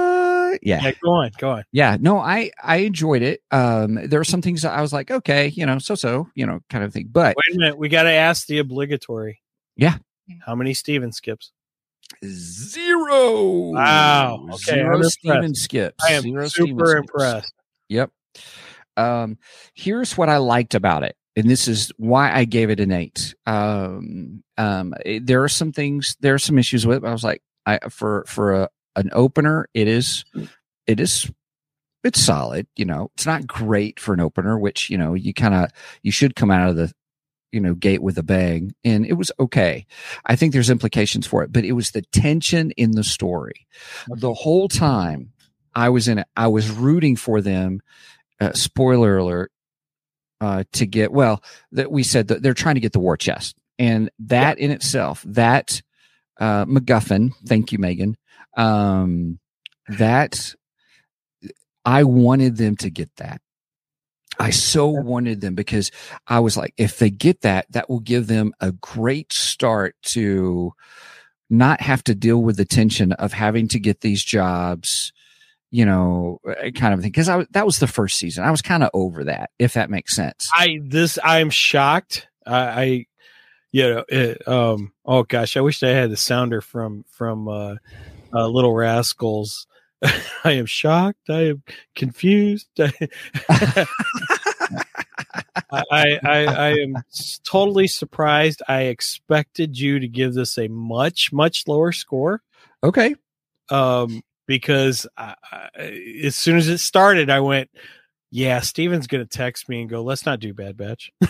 [0.62, 1.64] Yeah, Yeah, go on, go on.
[1.72, 5.10] yeah no i i enjoyed it um there were some things that i was like
[5.12, 7.90] okay you know so so you know kind of thing but Wait a minute, we
[7.90, 9.42] got to ask the obligatory.
[9.76, 9.98] Yeah.
[10.46, 11.52] How many Steven skips?
[12.26, 15.64] zero Wow, okay, zero I'm steven impressed.
[15.64, 17.00] skips I am zero Steven super skips.
[17.00, 17.54] impressed.
[17.90, 18.12] yep
[18.98, 19.38] um
[19.74, 23.34] here's what i liked about it and this is why i gave it an eight
[23.48, 27.12] um um it- there are some things there are some issues with it but i
[27.14, 30.26] was like i for for a, an opener it is
[30.88, 31.32] it is
[32.04, 35.54] it's solid you know it's not great for an opener which you know you kind
[35.54, 35.70] of
[36.02, 36.92] you should come out of the
[37.52, 39.86] you know gate with a bang and it was okay.
[40.26, 43.68] I think there's implications for it but it was the tension in the story.
[44.08, 45.34] The whole time
[45.76, 47.82] i was in it i was rooting for them
[48.40, 49.52] uh, spoiler alert
[50.42, 53.56] uh to get well that we said that they're trying to get the war chest
[53.80, 55.82] and that in itself that
[56.40, 58.16] uh macguffin thank you megan
[58.56, 59.40] um
[59.88, 60.56] that
[61.86, 63.42] I wanted them to get that.
[64.40, 65.92] I so wanted them because
[66.28, 70.74] I was like, if they get that, that will give them a great start to
[71.50, 75.14] not have to deal with the tension of having to get these jobs,
[75.70, 77.12] you know, uh, kind of thing.
[77.12, 78.44] Because I that was the first season.
[78.44, 80.50] I was kind of over that, if that makes sense.
[80.56, 82.28] I this I'm shocked.
[82.46, 83.06] I, I
[83.72, 87.76] you know it, um oh gosh, I wish I had the sounder from from uh,
[88.34, 89.68] uh Little Rascals.
[90.44, 91.30] I am shocked.
[91.30, 91.64] I am
[91.96, 92.68] confused.
[92.80, 93.86] I
[95.72, 96.96] I, I I am
[97.46, 98.62] totally surprised.
[98.68, 102.42] I expected you to give this a much much lower score.
[102.84, 103.16] okay.
[103.70, 105.70] Um, because I, I,
[106.26, 107.70] as soon as it started, I went,
[108.30, 111.12] "Yeah, Steven's going to text me and go, let's not do Bad Batch."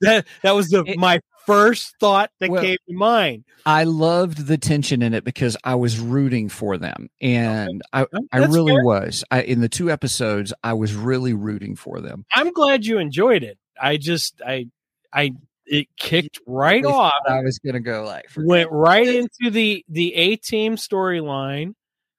[0.00, 3.44] that that was the It- my first thought that Well- came to mind.
[3.66, 8.40] I loved the tension in it because I was rooting for them, and I, I
[8.40, 8.84] That's really fair.
[8.84, 9.24] was.
[9.30, 12.24] I, in the two episodes, I was really rooting for them.
[12.32, 13.58] I'm glad you enjoyed it.
[13.80, 14.68] I just I
[15.12, 15.32] I
[15.66, 17.12] it kicked right Really off.
[17.28, 21.74] I was gonna go like went right into the the A team storyline,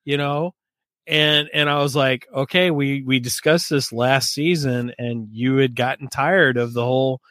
[0.05, 0.53] you know,
[1.07, 5.75] and and I was like, okay, we we discussed this last season, and you had
[5.75, 7.21] gotten tired of the whole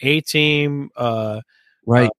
[0.00, 1.40] A team, uh,
[1.86, 2.10] right,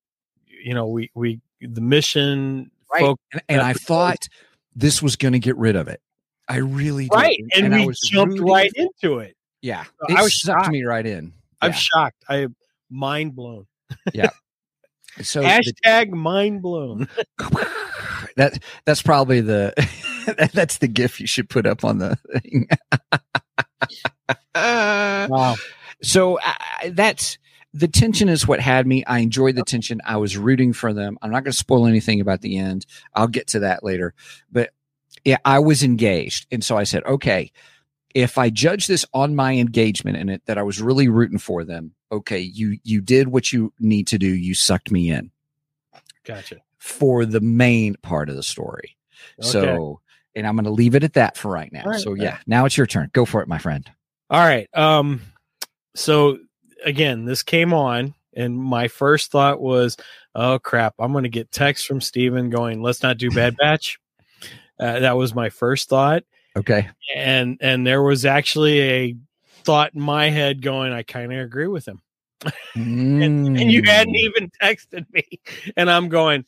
[0.64, 3.02] you know, we we the mission, right.
[3.02, 4.28] folk- and, and I thought
[4.76, 6.02] this was gonna get rid of it.
[6.48, 7.16] I really did.
[7.16, 9.36] right, and, I we was jumped right into it.
[9.62, 10.72] Yeah, So it I was sucked shocked.
[10.72, 11.34] me right in.
[11.62, 11.76] I'm Yeah.
[11.76, 12.24] shocked.
[12.30, 12.56] I am
[12.90, 13.66] mind blown.
[14.14, 14.30] Yeah.
[15.24, 17.10] So the- Hashtag mind blown.
[18.38, 19.74] that that's probably the
[20.38, 22.70] that, that's the gif you should put up on the thing.
[24.56, 25.56] Wow.
[26.02, 26.54] so uh,
[26.92, 27.38] that's
[27.74, 29.04] the tension is what had me.
[29.06, 30.02] I enjoyed the tension.
[30.06, 31.18] I was rooting for them.
[31.22, 32.86] I'm not going to spoil anything about the end.
[33.14, 34.14] I'll get to that later.
[34.52, 34.72] But
[35.24, 37.52] yeah, I was engaged, and so I said, okay,
[38.16, 41.64] if I judge this on my engagement in it, that I was really rooting for
[41.64, 41.94] them.
[42.12, 44.28] Okay, you you did what you need to do.
[44.28, 45.32] You sucked me in
[46.24, 46.58] Gotcha.
[46.78, 48.98] for the main part of the story.
[49.40, 49.50] Okay.
[49.50, 50.00] So,
[50.36, 51.84] and I'm going to leave it at that for right now.
[51.86, 53.12] Right, so yeah, now it's your turn.
[53.14, 53.90] Go for it, my friend.
[54.30, 54.68] All right.
[54.74, 55.22] Um
[55.96, 56.40] so
[56.86, 59.98] again, this came on and my first thought was,
[60.36, 64.00] oh crap, I'm going to get text from Steven going, let's not do Bad Batch.
[64.80, 66.24] Uh, that was my first thought
[66.56, 66.90] Okay.
[67.16, 69.16] and and there was actually a
[69.64, 72.02] thought in my head going, I kind of agree with him.
[72.76, 74.20] And, and you hadn't Mm.
[74.20, 75.24] even texted me
[75.76, 76.46] and I'm going,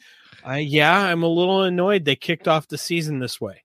[0.47, 3.63] uh, yeah, I'm a little annoyed they kicked off the season this way.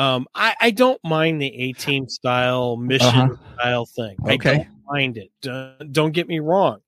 [0.00, 3.54] Um, I, I don't mind the A team style mission Uh-huh.
[3.54, 4.16] style thing.
[4.24, 4.50] Okay.
[4.50, 5.30] I don't mind it.
[5.42, 6.78] Don't, don't get me wrong.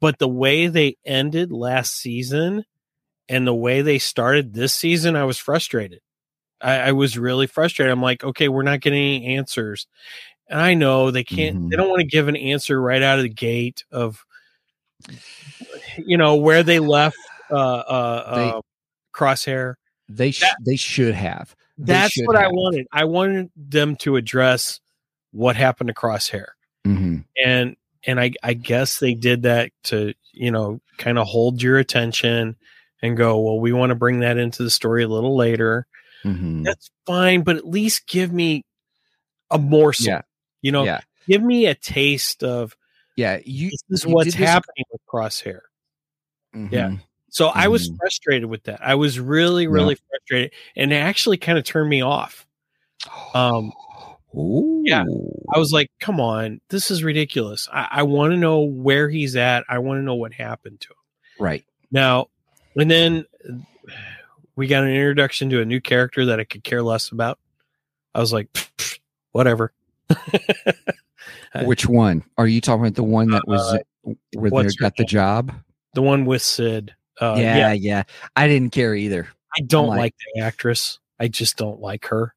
[0.00, 2.64] But the way they ended last season
[3.28, 6.00] and the way they started this season, I was frustrated.
[6.60, 7.90] I, I was really frustrated.
[7.92, 9.86] I'm like, okay, we're not getting any answers.
[10.48, 11.70] And I know they can't, Mhm.
[11.70, 14.24] they don't want to give an answer right out of the gate of,
[15.96, 17.16] you know, where they left
[17.50, 18.60] uh, uh, They- uh,
[19.14, 19.74] Crosshair.
[20.08, 21.54] They sh- they should have.
[21.78, 22.86] That's what I wanted.
[22.92, 24.80] I wanted them to address
[25.32, 26.46] what happened to Crosshair.
[26.86, 27.24] Mhm.
[27.42, 31.78] and and I I guess they did that to you know kind of hold your
[31.78, 32.56] attention
[33.00, 35.86] and go well we want to bring that into the story a little later
[36.24, 36.64] Mhm.
[36.64, 38.64] that's fine but at least give me
[39.50, 40.22] a morsel Yeah.
[40.60, 41.02] you know yeah.
[41.28, 42.76] give me a taste of
[43.16, 43.38] Yeah.
[43.44, 43.70] You.
[43.70, 45.60] this is you what's this- happening with crosshair
[46.52, 46.96] yeah.
[47.34, 47.96] So I was Mhm.
[47.98, 52.00] frustrated with that I was really really frustrated and it actually kind of turned me
[52.02, 52.46] off
[53.34, 53.72] um
[54.34, 55.04] yeah.
[55.54, 57.68] I was like, come on, this is ridiculous.
[57.72, 59.64] I, I want to know where he's at.
[59.68, 60.96] I want to know what happened to him.
[61.38, 61.64] right.
[61.90, 62.28] Now,
[62.76, 63.24] and then
[64.56, 67.38] we got an introduction to a new character that I could care less about.
[68.14, 68.48] I was like,
[69.32, 69.72] whatever.
[71.54, 72.94] Uh, Which one are you talking about?
[72.94, 73.78] The one that was
[74.32, 75.52] where they got the job?
[75.94, 76.94] the one with Cid.
[77.20, 77.72] Uh, yeah, yeah.
[77.72, 78.02] yeah,
[78.36, 79.28] I didn't care either.
[79.56, 80.98] I don't like, like- the actress.
[81.20, 82.34] I just don't like her.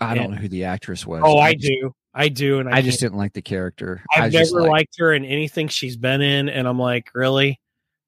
[0.00, 1.22] I don't know who the actress was.
[1.24, 1.94] Oh, I, just- do.
[2.14, 2.58] I do.
[2.58, 4.02] And I, I just didn't like the character.
[4.14, 7.60] I I've never like- liked her in anything she's been in, and I'm like, really?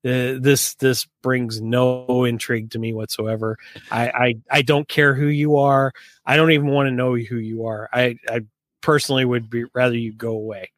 [0.04, 3.56] Uh, this this brings no intrigue to me whatsoever.
[3.90, 5.92] I, I I don't care who you are.
[6.24, 7.88] I don't even want to know who you are.
[7.92, 8.42] I I
[8.82, 10.70] personally would be rather you go away.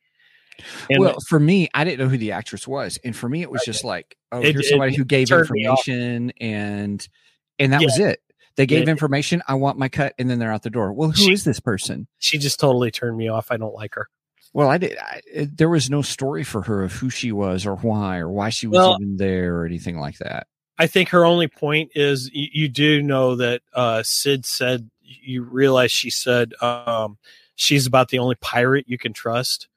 [0.91, 3.51] And well, for me, I didn't know who the actress was, and for me, it
[3.51, 5.87] was just like, oh, It- here's somebody it who gave turned me off.
[5.87, 7.09] information, and
[7.59, 7.87] and that Yeah.
[7.87, 8.21] was it.
[8.57, 9.43] They gave information.
[9.47, 10.93] I want my cut, and then they're out the door.
[10.93, 12.09] Well, who is She- this person?
[12.19, 13.51] she just totally turned me off.
[13.51, 14.09] I don't like her.
[14.53, 14.97] Well, I did.
[14.99, 18.29] I, it, there was no story for her of who she was or why or
[18.31, 20.47] why she was Well- even there or anything like that.
[20.81, 25.43] I think her only point is you, you do know that uh, Cid said you
[25.43, 27.19] realize she said um,
[27.57, 29.69] she's about the only pirate you can trust.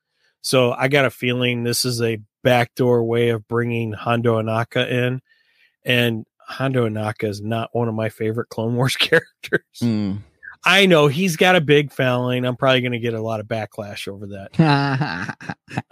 [0.41, 5.21] So I got a feeling this is a backdoor way of bringing Hondo Ohnaka in,
[5.86, 9.62] and Hondo Ohnaka is not one of my favorite Clone Wars characters.
[9.82, 10.19] Mm.
[10.63, 12.45] I know he's got a big following.
[12.45, 15.36] I'm probably going to get a lot of backlash over that.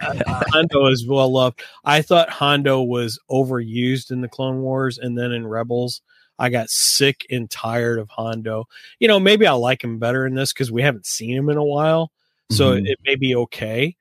[0.00, 1.60] Hondo is well loved.
[1.84, 6.02] I thought Hondo was overused in the Clone Wars and then in Rebels.
[6.38, 8.66] I got sick and tired of Hondo.
[9.00, 11.56] You know, maybe I'll like him better in this because we haven't seen him in
[11.56, 12.12] a while.
[12.52, 12.86] So Mhm.
[12.88, 13.96] it may be okay.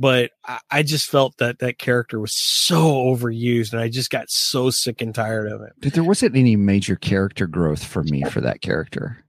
[0.00, 4.30] But I, I just felt that that character was so overused and I just got
[4.30, 5.74] so sick and tired of it.
[5.78, 9.22] But there wasn't any major character growth for me for that character.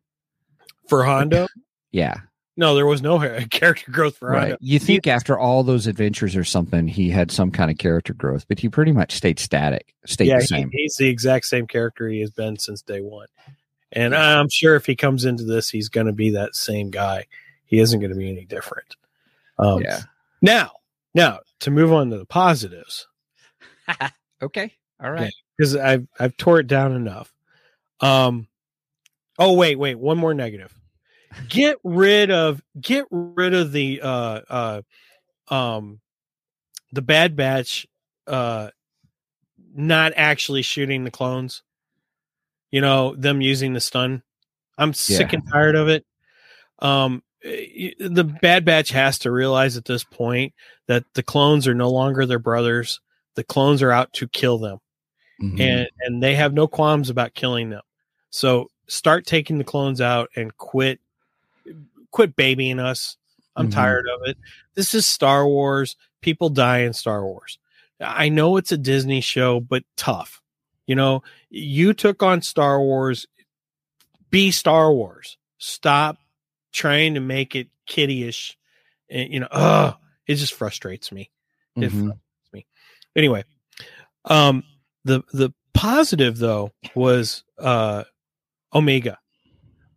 [0.87, 1.47] For Hondo,
[1.91, 2.15] Yeah.
[2.55, 3.19] no, there was no
[3.51, 4.41] character growth for Right.
[4.51, 4.57] Hondo.
[4.61, 8.45] You think after all those adventures or something, he had some kind of character growth,
[8.47, 10.69] but he pretty much stayed static, stayed yeah, the he- same.
[10.71, 13.27] he's the exact same character he has been since day one.
[13.91, 17.25] And I'm sure if he comes into this, he's going to be that same guy.
[17.65, 18.95] He isn't going to be any different.
[19.59, 19.99] Um, yeah.
[20.41, 20.71] Now,
[21.13, 23.07] now to move on to the positives,
[24.41, 24.73] Okay.
[25.03, 25.31] All right.
[25.57, 27.31] because I've I've tore it down enough.
[27.99, 28.47] Um.
[29.39, 29.95] Oh wait, wait.
[29.99, 30.73] One more negative.
[31.49, 34.81] Get rid of get rid of the uh uh
[35.53, 35.99] um
[36.91, 37.87] the Bad Batch
[38.27, 38.69] uh
[39.73, 41.63] not actually shooting the clones.
[42.71, 44.23] You know them using the stun.
[44.77, 45.39] I'm sick Yeah.
[45.39, 46.05] and tired of it.
[46.79, 50.53] Um, the Bad Batch has to realize at this point
[50.87, 52.99] that the clones are no longer their brothers.
[53.35, 54.79] The clones are out to kill them
[55.41, 55.59] Mhm.
[55.59, 57.81] and and they have no qualms about killing them.
[58.29, 60.99] So start taking the clones out and quit
[62.11, 63.17] quit babying us.
[63.55, 63.73] I'm Mhm.
[63.73, 64.37] tired of it.
[64.75, 65.95] This is Star Wars.
[66.21, 67.57] People die in Star Wars.
[67.99, 70.41] I know it's a Disney show, but tough.
[70.87, 73.25] You know, you took on Star Wars.
[74.29, 75.37] Be Star Wars.
[75.57, 76.17] Stop
[76.71, 78.55] trying to make it kiddyish.
[79.09, 79.95] And, you know, ugh,
[80.27, 81.29] it just frustrates me
[81.77, 82.11] it Mhm.
[83.15, 83.43] anyway
[84.25, 84.63] um
[85.05, 88.03] the the positive though was uh
[88.73, 89.17] omega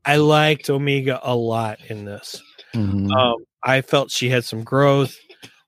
[0.05, 2.41] i liked omega a lot in this
[2.75, 3.11] Mhm.
[3.13, 5.17] um i felt she had some growth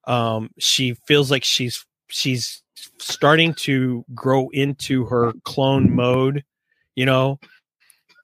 [0.06, 2.62] um she feels like she's she's
[2.98, 6.44] starting to grow into her clone mode
[6.94, 7.38] you know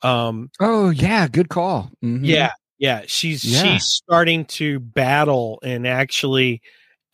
[0.03, 1.90] um oh yeah, good call.
[2.03, 2.21] Mhm.
[2.25, 3.03] yeah, yeah.
[3.07, 3.62] She's Yeah.
[3.62, 6.61] she's starting to battle and actually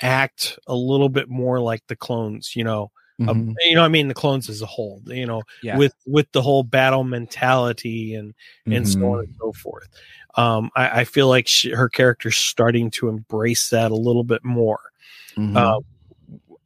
[0.00, 2.56] act a little bit more like the clones.
[2.56, 3.54] You know, Uh, Mhm.
[3.66, 3.82] you know.
[3.84, 5.02] I mean, the clones as a whole.
[5.06, 5.76] You know, Yeah.
[5.76, 8.32] with with the whole battle mentality and
[8.66, 9.88] and so on and so forth.
[10.36, 14.44] Um, I, I feel like she, her character's starting to embrace that a little bit
[14.44, 14.78] more.
[15.36, 15.56] Mhm.
[15.56, 15.84] Um,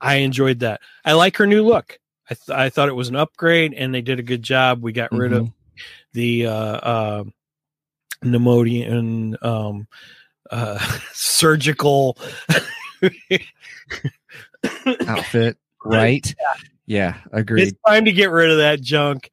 [0.00, 0.80] I enjoyed that.
[1.06, 1.98] I like her new look.
[2.28, 4.82] I, th- I thought it was an upgrade, and they did a good job.
[4.82, 5.52] We got rid of Mhm.
[6.12, 7.24] the uh, uh,
[8.22, 9.86] Neimoidian um,
[10.50, 10.78] uh,
[11.12, 12.16] surgical.
[15.06, 16.34] outfit, right?
[16.86, 17.68] Yeah, agreed.
[17.68, 19.30] it's time to get rid of that junk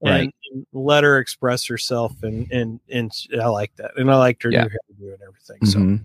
[0.00, 0.34] and, Right.
[0.72, 4.64] let her express herself, and and and I like that, and I liked her Yeah.
[4.64, 4.68] new
[5.08, 5.66] hairdo and everything.
[5.66, 6.00] So, Mhm.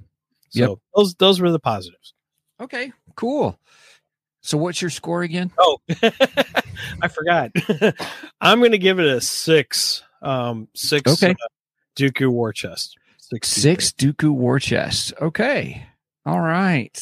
[0.52, 0.67] Yep.
[0.69, 2.13] so those those were the positives.
[2.60, 3.60] Okay, cool.
[4.41, 5.52] So, what's your score again?
[5.58, 5.80] Oh,
[7.02, 7.52] I forgot.
[8.39, 10.04] I'm going to give it a six.
[10.21, 11.12] Um, six.
[11.12, 11.32] Okay.
[11.32, 11.47] uh,
[11.97, 12.97] Dooku War Chest.
[13.17, 13.49] Six.
[13.49, 15.13] Six Dooku War Chest.
[15.21, 15.86] Okay,
[16.25, 16.97] all right.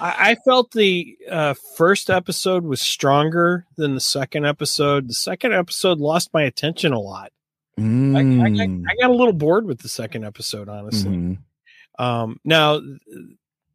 [0.00, 5.08] I, I felt the uh, first episode was stronger than the second episode.
[5.08, 7.30] The second episode lost my attention a lot.
[7.78, 8.84] I, I, I, Mm.
[8.88, 11.10] I got a little bored with the second episode, honestly.
[11.16, 11.38] Mhm.
[11.98, 12.80] Um, now,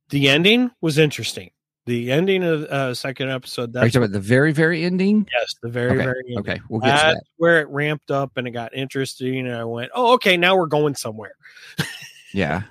[0.09, 1.51] the ending was interesting.
[1.91, 3.75] The ending of uh, second episode.
[3.75, 5.27] Are you talking about the very, very ending?
[5.37, 6.37] yes, the very Okay, very ending.
[6.39, 7.23] Okay, we'll get to that.
[7.35, 10.67] where it ramped up and it got interesting, and I went, "Oh, okay, now we're
[10.67, 11.33] going somewhere."
[12.33, 12.61] Yeah,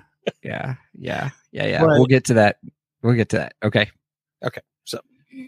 [0.43, 1.83] yeah, yeah, yeah, yeah.
[1.83, 1.97] Right.
[1.99, 2.57] We'll get to that.
[3.03, 3.53] We'll get to that.
[3.61, 3.91] Okay.
[4.43, 5.01] Okay, so-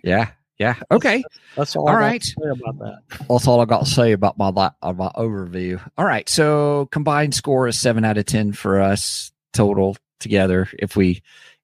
[0.04, 0.76] Yeah, yeah.
[0.92, 1.24] Okay.
[1.56, 1.90] That's all.
[1.90, 3.00] All I got to say about that.
[3.28, 5.82] That's all I got to say about my li- uh, my overview.
[5.98, 10.70] All right, so combined score is seven out of ten for us total together.
[10.78, 11.24] If we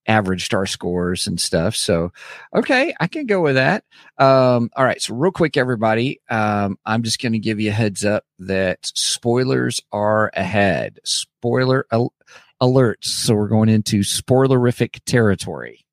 [0.10, 2.12] averaged star scores and stuff, so
[2.54, 3.86] okay, I can go with that.
[4.18, 7.74] Um, all right, so real quick, everybody, um, I'm just going to give you a
[7.74, 11.00] heads up that spoilers are ahead.
[11.06, 12.14] Spoiler al-
[12.62, 13.06] alerts.
[13.06, 15.86] So we're going into spoilerific territory.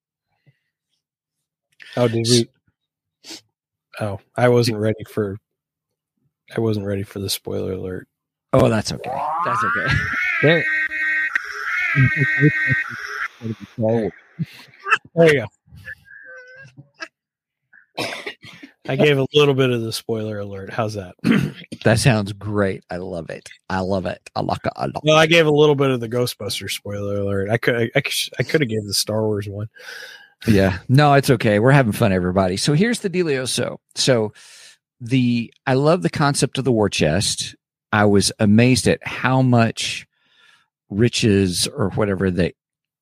[1.96, 2.48] Oh, did we?
[4.00, 5.38] Oh, I wasn't ready for.
[6.56, 8.08] I wasn't ready for the spoiler alert.
[8.52, 9.22] Oh, that's okay.
[9.44, 9.94] That's okay.
[10.42, 10.64] There.
[13.76, 14.10] There
[15.16, 15.46] you
[17.98, 18.04] go.
[18.88, 20.70] I gave a little bit of the spoiler alert.
[20.72, 21.14] How's that?
[21.84, 22.82] That sounds great.
[22.90, 23.48] I love it.
[23.70, 24.20] I love it.
[24.34, 24.72] I like it.
[24.74, 27.48] I love well, I gave a little bit of the Ghostbusters spoiler alert.
[27.48, 29.68] I could, I, could- I could have gave the Star Wars one.
[30.48, 34.32] yeah no it's okay we're having fun everybody so here's the dealio so so
[35.00, 37.54] the i love the concept of the war chest
[37.90, 40.06] i was amazed at how much
[40.90, 42.52] riches or whatever they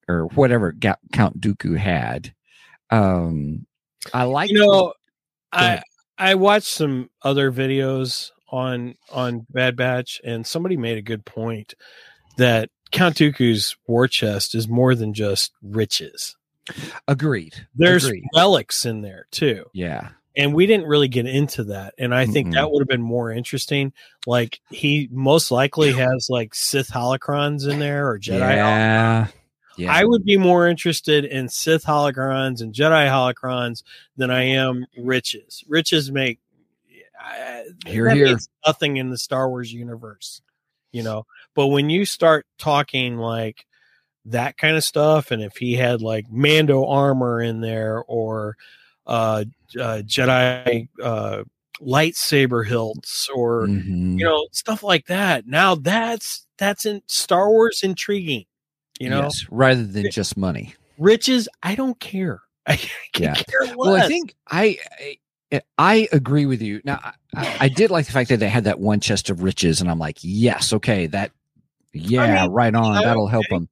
[0.09, 2.35] or whatever Ga- count dooku had
[2.91, 3.67] um
[4.13, 4.93] i like You know,
[5.53, 5.83] I.
[6.17, 11.75] I watched some other videos on on Bad Batch, and somebody made a good point
[12.37, 16.37] that Count Dooku's war chest is more than just riches.
[17.09, 18.25] agreed There's agreed.
[18.35, 19.65] relics in there too.
[19.73, 22.53] yeah and we didn't really get into that and i think Mm-mm.
[22.55, 23.93] that would have been more interesting
[24.27, 29.27] like he most likely has like sith holocrons in there or jedi yeah.
[29.77, 29.93] Yeah.
[29.93, 33.83] i would be more interested in sith holocrons and jedi holocrons
[34.17, 36.39] than i am riches riches make
[37.21, 38.27] I- Hear, that hear.
[38.27, 40.43] means nothing in the star wars universe
[40.93, 43.67] you know but when you start talking like
[44.27, 48.57] that kind of stuff and if he had like mando armor in there or
[49.07, 49.45] uh,
[49.79, 51.43] uh jedi uh
[51.81, 54.19] lightsaber hilts or Mhm.
[54.19, 58.45] you know stuff like that now that's that's in star wars intriguing
[59.01, 60.75] you know yes, rather than just money.
[60.99, 62.79] riches i don't care i
[63.19, 63.35] Yeah.
[63.35, 65.19] care Well, I think I, I
[65.53, 66.81] eh, I agree with you.
[66.85, 67.01] Now,
[67.35, 69.91] I, I did like the fact that they had that one chest of riches, and
[69.91, 71.31] I'm like, yes, okay, that,
[71.93, 73.03] yeah, mean, right on.
[73.03, 73.69] That'll help them.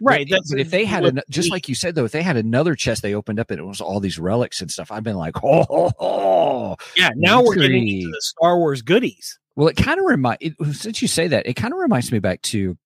[0.00, 2.36] right But, but if they had, an, just like you said, though, if they had
[2.36, 5.16] another chest they opened up and it was all these relics and stuff, I've been
[5.16, 6.76] like, oh, oh, oh.
[6.96, 10.54] yeah now we're getting into the star wars goodies Well, it kind of remind it,
[10.74, 12.76] since you say that, it kind of reminds me back to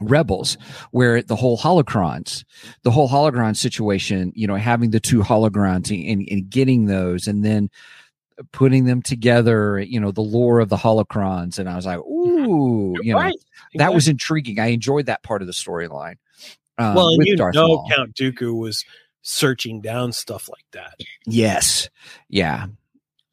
[0.00, 0.56] Rebels,
[0.90, 2.44] where the whole holocrons,
[2.82, 7.44] the whole holocron situation, you know, having the two hologrons and, and, getting those, and
[7.44, 7.68] then
[8.52, 12.94] putting them together, you know, the lore of the holocrons, and I was like, ooh,
[13.02, 13.34] you know, right
[13.74, 14.58] that was intriguing.
[14.58, 16.16] I enjoyed that part of the storyline.
[16.78, 17.90] Um, well and you Darth know Maul.
[17.92, 18.84] count dooku was
[19.22, 20.94] searching down stuff like that
[21.26, 21.90] Yes.
[22.28, 22.66] Yeah.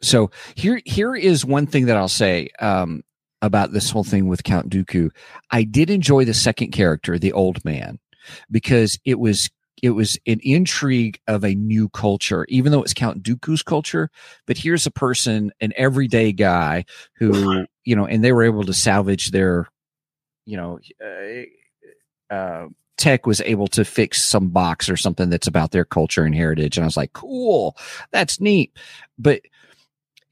[0.02, 3.04] So here here is one thing that I'll say um
[3.46, 5.10] about this whole thing with Count Dooku.
[5.52, 8.00] I did enjoy the second character, the old man,
[8.52, 9.50] because it was
[9.84, 14.10] it was an intrigue of a new culture, even though it's Count Dooku's culture.
[14.48, 16.86] But here's a person, an everyday guy
[17.18, 19.68] who, you know, and they were able to salvage their,
[20.46, 22.68] you know, uh, uh,
[22.98, 26.78] tech was able to fix some box or something that's about their culture and heritage.
[26.78, 27.76] And I was like, cool,
[28.12, 28.72] that's neat.
[29.20, 29.42] But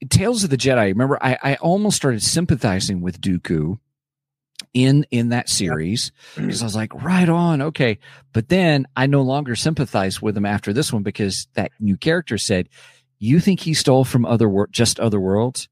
[0.08, 3.78] Tales of the Jedi, remember, I, I almost started sympathizing with Dooku
[4.72, 7.98] in in that series because I was like, right on, okay.
[8.32, 12.38] But then I no longer sympathize with him after this one because that new character
[12.38, 12.68] said,
[13.18, 15.68] "You think he stole from other wor- just other worlds?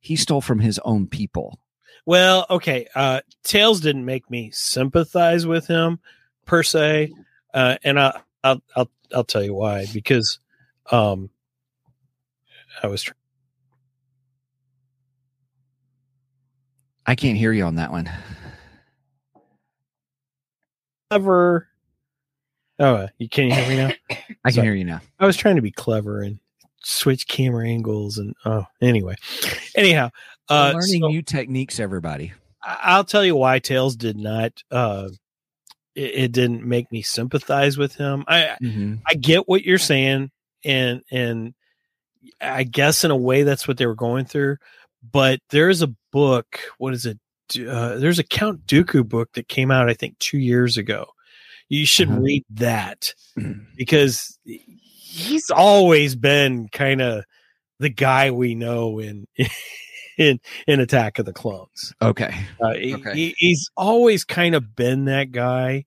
[0.00, 1.58] He stole from his own people."
[2.06, 2.86] Well, okay.
[2.94, 6.00] Uh Tales didn't make me sympathize with him
[6.46, 7.12] per se.
[7.54, 9.86] Uh and I I'll I'll I'll tell you why.
[9.92, 10.38] Because
[10.90, 11.30] um
[12.82, 13.08] I was
[17.10, 18.08] I can't hear you on that one.
[21.10, 21.66] clever.
[22.78, 23.90] Oh, uh, you can't hear me now?
[24.44, 24.66] I can Sorry.
[24.68, 25.00] hear you now.
[25.18, 26.38] I was trying to be clever and
[26.84, 29.16] switch camera angles and oh anyway.
[29.76, 30.10] Anyhow,
[30.48, 32.32] uh We're learning so new techniques, everybody.
[32.62, 35.08] I- I'll tell you why Tales did not uh
[35.96, 38.24] it, it didn't make me sympathize with him.
[38.28, 38.94] I Mm-hmm.
[39.04, 40.30] I get what you're saying,
[40.64, 41.54] and and
[42.40, 44.58] I guess in a way that's what they were going through.
[45.02, 46.60] But there's a book.
[46.78, 47.18] What is it?
[47.58, 51.06] Uh, there's a Count Dooku book that came out, I think, two years ago.
[51.68, 52.22] You should Mhm.
[52.22, 53.14] read that
[53.76, 57.24] because he's always been kind of
[57.78, 59.26] the guy we know in
[60.18, 61.94] in in Attack of the Clones.
[62.02, 62.34] Okay.
[62.62, 63.14] Uh, Okay.
[63.14, 65.86] he, he's always kind of been that guy.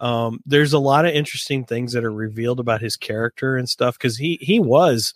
[0.00, 3.96] Um, there's a lot of interesting things that are revealed about his character and stuff
[3.98, 5.12] because he he was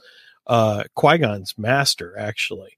[0.46, 2.77] uh, Qui Gon's master actually,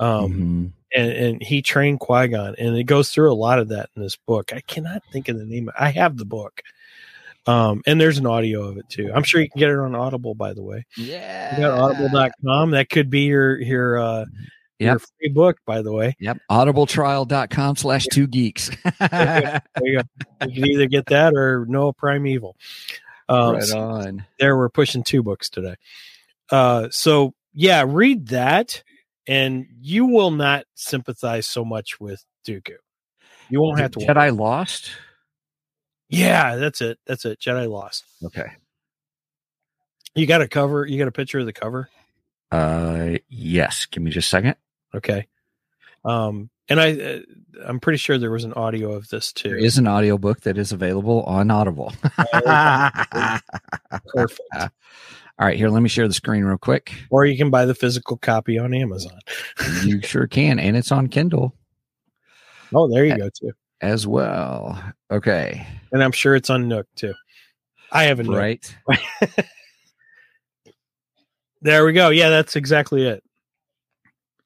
[0.00, 0.72] um, Mhm.
[0.94, 4.02] and and he trained Qui Gon, and it goes through a lot of that in
[4.02, 4.52] this book.
[4.52, 5.70] I cannot think of the name.
[5.78, 6.62] I have the book,
[7.46, 9.10] um, and there's an audio of it too.
[9.14, 10.86] I'm sure you can get it on Audible, by the way.
[10.96, 11.56] Yeah.
[11.56, 12.70] You got audible.com.
[12.72, 14.24] That could be your your uh,
[14.78, 16.14] your free book, by the way.
[16.20, 16.38] Yep.
[16.50, 18.70] Audibletrial.com slash two geeks.
[19.00, 20.46] There you go.
[20.46, 22.56] You can either get that or Noah Primeval.
[23.28, 24.24] Um, right so on.
[24.38, 25.74] there we're pushing two books today.
[26.50, 28.82] Uh, so yeah, read that,
[29.28, 32.76] and you will not sympathize so much with Dooku.
[33.50, 34.00] You won't have to.
[34.00, 34.90] Jedi Lost?
[36.08, 36.98] Yeah, that's it.
[37.06, 37.38] That's it.
[37.38, 38.04] Jedi Lost.
[38.24, 38.50] Okay.
[40.14, 40.86] You got a cover.
[40.86, 41.90] You got a picture of the cover.
[42.50, 43.86] Uh, yes.
[43.86, 44.56] Give me just a second.
[44.94, 45.26] Okay.
[46.04, 47.18] Um, and I, uh,
[47.66, 49.50] I'm pretty sure there was an audio of this too.
[49.50, 51.92] There is an audiobook that is available on Audible.
[54.06, 54.72] perfect.
[55.38, 56.92] All right, here, let me share the screen real quick.
[57.10, 59.18] Or you can buy the physical copy on Amazon.
[59.84, 60.58] You sure can.
[60.58, 61.54] And it's on Kindle
[62.74, 63.52] Oh, there you go too.
[63.80, 64.82] as well.
[65.10, 65.64] Okay.
[65.92, 67.14] And I'm sure it's on Nook too.
[67.92, 68.34] I have a Nook.
[68.36, 68.76] Right.
[71.60, 72.10] There we go.
[72.10, 73.22] Yeah, that's exactly it.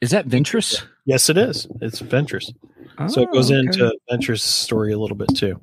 [0.01, 0.83] Is that Ventress?
[1.05, 1.67] Yes, it is.
[1.81, 2.51] It's Ventress.
[3.09, 3.61] so it goes Oh, okay.
[3.67, 5.61] into Ventress' story a little bit too.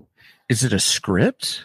[0.47, 1.63] Is it a script?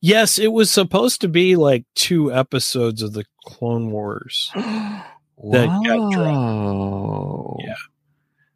[0.00, 4.52] Yes, it was supposed to be like two episodes of the Clone Wars.
[5.52, 7.62] That got dropped.
[7.62, 7.74] Yeah.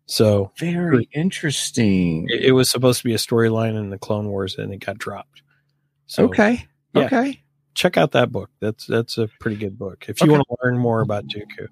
[0.07, 2.26] So Very interesting.
[2.30, 4.97] it, it was supposed to be a storyline in the Clone Wars and it got
[4.97, 5.43] dropped.
[6.07, 6.66] So okay.
[6.95, 7.05] yeah.
[7.05, 7.43] Okay.
[7.74, 8.49] check out that book.
[8.61, 10.32] That's that's a pretty good book if you Okay.
[10.32, 11.68] want to learn more about Dooku.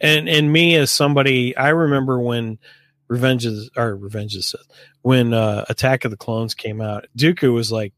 [0.00, 2.58] And and me as somebody, I remember when
[3.06, 4.66] Revenge is or Revenge of the Sith,
[5.02, 7.94] when uh, Attack of the Clones came out, Dooku was like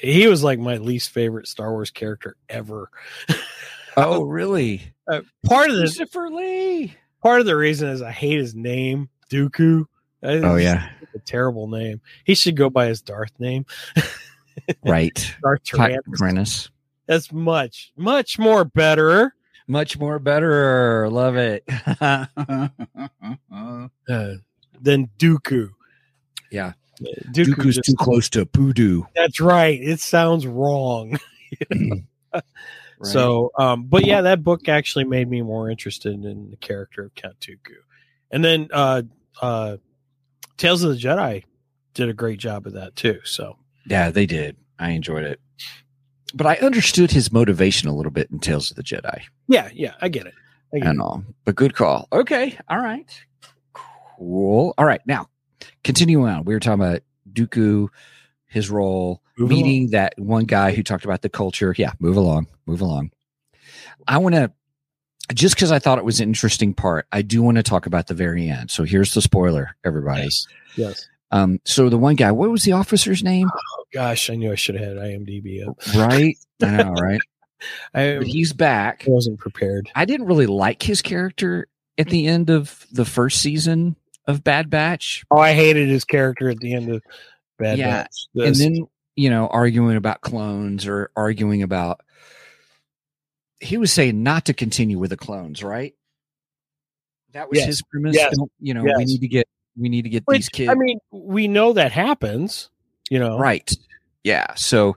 [0.00, 2.90] he was like my least favorite Star Wars character ever.
[4.00, 4.92] Oh, really?
[5.10, 6.94] Uh, part of the Christopher Lee.
[7.20, 9.86] part of the reason is I hate his name, Dooku.
[10.22, 10.90] Oh yeah.
[11.16, 12.00] a terrible name.
[12.22, 13.66] He should go by his Darth name,
[14.84, 15.34] Right.
[15.42, 16.04] Darth Ty- Tyrannus.
[16.16, 16.70] Tyrannus.
[17.06, 19.34] That's much much more better.
[19.66, 21.08] Much more better.
[21.10, 21.64] Love it.
[22.00, 22.28] uh,
[24.80, 25.70] than Dooku.
[26.52, 26.74] Yeah.
[27.00, 29.02] Dooku Dooku's just- too close to Poodoo.
[29.14, 29.78] That's right.
[29.80, 31.18] It sounds wrong.
[33.04, 37.14] So, um, but yeah, that book actually made me more interested in the character of
[37.14, 37.76] Count Dooku.
[38.32, 39.02] And then, uh,
[39.40, 39.76] uh,
[40.56, 41.44] Tales of the Jedi
[41.94, 43.20] did a great job of that too.
[43.22, 44.56] So, yeah, they did.
[44.80, 45.40] I enjoyed it.
[46.34, 49.94] But I understood his motivation a little bit in Tales of the Jedi yeah, yeah,
[50.00, 50.34] I get it.
[50.74, 51.02] I get and it.
[51.02, 51.24] all.
[51.44, 52.06] But good call.
[52.12, 52.58] Okay.
[52.68, 53.06] All right.
[53.72, 54.74] Cool.
[54.76, 55.00] All right.
[55.06, 55.28] Now,
[55.84, 56.44] continuing on.
[56.44, 57.02] We were talking about
[57.32, 57.88] Dooku,
[58.46, 61.74] his role, Move meeting that one guy who talked about the culture.
[61.76, 62.48] Yeah, move along.
[62.66, 63.12] Move along.
[64.06, 64.52] I want to,
[65.32, 68.06] just because I thought it was an interesting part, I do want to talk about
[68.06, 68.70] the very end.
[68.70, 70.22] So here's the spoiler, everybody.
[70.22, 70.46] Yes.
[70.76, 71.08] Yes.
[71.30, 73.48] Um, so the one guy, what was the officer's name?
[73.54, 75.76] Oh gosh, I knew I should have had IMDb up.
[75.94, 76.36] Right?
[76.62, 77.20] I know, right?
[77.92, 79.04] I But he's back.
[79.06, 79.90] I wasn't prepared.
[79.94, 83.96] I didn't really like his character at the end of the first season
[84.28, 85.24] of Bad Batch.
[85.32, 87.02] Oh, I hated his character at the end of
[87.58, 88.46] Bad Yeah, Batch.
[88.46, 92.00] and then, you know, arguing about clones or arguing about
[93.60, 95.94] he was saying not to continue with the clones, right?
[97.32, 97.66] That was Yes.
[97.66, 98.14] his premise.
[98.14, 98.34] Yes.
[98.60, 100.98] You know, we need to get we need to get Which, these kids I mean,
[101.10, 102.70] we know that happens.
[103.10, 103.68] You know, right.
[104.22, 104.54] Yeah.
[104.54, 104.96] So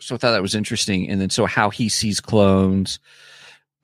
[0.00, 1.08] so I thought that was interesting.
[1.08, 2.98] And then so how he sees clones,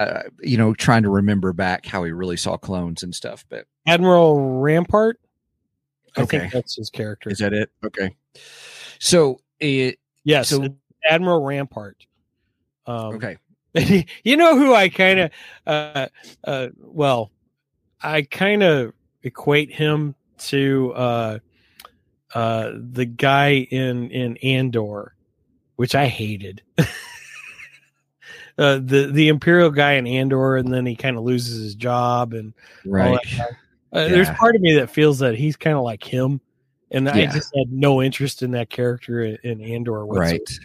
[0.00, 3.44] uh, you know, trying to remember back how he really saw clones and stuff.
[3.48, 5.18] But Admiral Rampart.
[6.16, 6.38] I Okay.
[6.40, 7.30] think that's his character.
[7.30, 7.70] is that it?
[7.84, 8.14] Okay.
[8.98, 10.74] So it yes, so-
[11.08, 12.06] Admiral Rampart.
[12.86, 13.36] Um, okay.
[14.24, 15.30] you know who I kind of,
[15.66, 16.06] uh,
[16.44, 17.30] uh, well,
[18.02, 21.38] I kind of equate him to uh,
[22.34, 25.14] uh, the guy in in Andor,
[25.76, 26.62] which I hated.
[28.58, 32.32] uh, the the Imperial guy in Andor, and then he kind of loses his job,
[32.32, 33.18] and Right.
[33.92, 36.40] Uh, there's part of me that feels that he's kind of like him,
[36.90, 37.32] and I Yeah.
[37.32, 40.04] just had no interest in that character in, in Andor.
[40.06, 40.32] Whatsoever.
[40.34, 40.58] Right.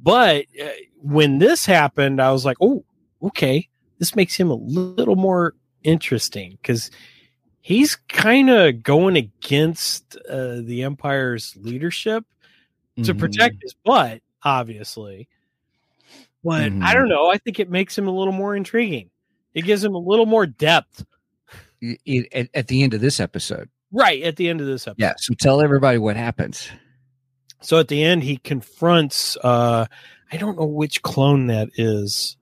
[0.00, 0.68] But uh,
[1.00, 2.84] when this happened, I was like, oh,
[3.22, 6.90] okay, this makes him a little more interesting because
[7.60, 12.24] he's kind of going against uh, the Empire's leadership
[13.02, 13.18] to Mhm.
[13.18, 15.28] protect his butt, obviously.
[16.44, 16.92] But I Mhm.
[16.94, 17.26] don't know.
[17.28, 19.10] I think it makes him a little more intriguing.
[19.54, 21.04] It gives him a little more depth.
[21.80, 23.68] It- it- at, at the end of this episode.
[23.92, 25.02] Right at the end of this episode.
[25.02, 25.14] Yeah.
[25.18, 26.68] So tell everybody what happens.
[27.60, 29.36] So at the end, he confronts.
[29.42, 29.86] uh
[30.30, 32.36] I don't know which clone that is.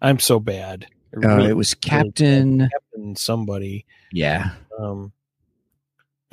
[0.00, 0.86] I'm so bad.
[1.22, 2.60] I Uh, it was Captain.
[2.68, 3.86] Captain somebody.
[4.12, 4.50] Yeah.
[4.78, 5.12] Um,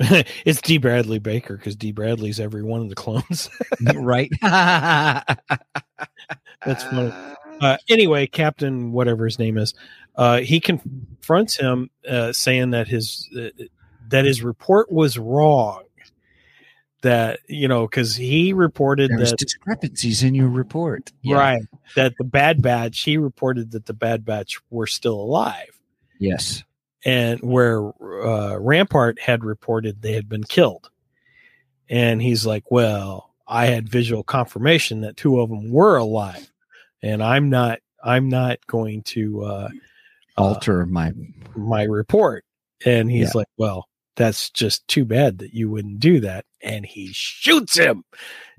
[0.00, 0.78] it's D.
[0.78, 1.92] Bradley Baker because D.
[1.92, 3.48] Bradley's every one of the clones.
[3.94, 4.32] right.
[6.64, 7.12] That's funny.
[7.60, 9.74] Uh, anyway, Captain, whatever his name is,
[10.16, 13.64] uh, he confronts him, uh, saying that his uh,
[14.08, 15.84] that his report was wrong.
[17.02, 21.12] That you know, because he reported There's that discrepancies in your report.
[21.22, 21.36] Yeah.
[21.38, 21.62] right
[21.96, 23.00] that the Bad Batch.
[23.00, 25.78] He reported that the Bad Batch were still alive.
[26.18, 26.62] Yes.
[27.02, 30.90] and where uh, Rampart had reported they had been killed.
[31.88, 36.49] And he's like, "Well, I had visual confirmation that two of them were alive,
[37.02, 37.80] and I'm not.
[38.02, 39.68] I'm not going to uh,
[40.36, 41.12] Alter my.
[41.54, 42.44] my report."
[42.86, 43.38] And he's Yeah.
[43.40, 43.86] like, "Well,
[44.16, 48.04] that's just too bad that you wouldn't do that." And he shoots him.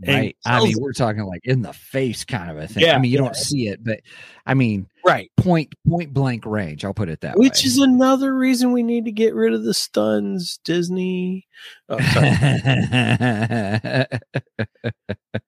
[0.07, 0.35] Right.
[0.43, 0.77] I mean, him.
[0.81, 2.81] we're talking like in the face kind of a thing.
[2.83, 3.23] Yeah, I mean, you yeah.
[3.25, 3.99] don't see it, but
[4.47, 5.29] I mean, right.
[5.37, 6.83] point point blank range.
[6.83, 7.67] I'll put it that Which way.
[7.67, 11.47] is another reason we need to get rid of the stuns, Disney.
[11.89, 11.97] Oh.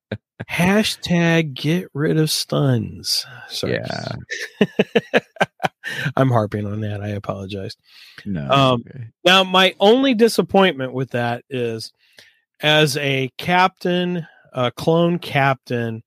[0.50, 3.26] Hashtag get rid of stuns.
[3.50, 3.74] Sorry.
[3.74, 4.16] Yeah.
[6.16, 7.02] I'm harping on that.
[7.02, 7.76] I apologize.
[8.26, 8.50] no.
[8.50, 9.08] Um, okay.
[9.26, 11.92] Now, my only disappointment with that is
[12.62, 16.04] as a captain a clone captain,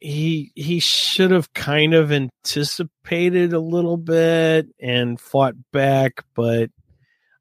[0.00, 6.70] he he should have kind of anticipated a little bit and fought back, but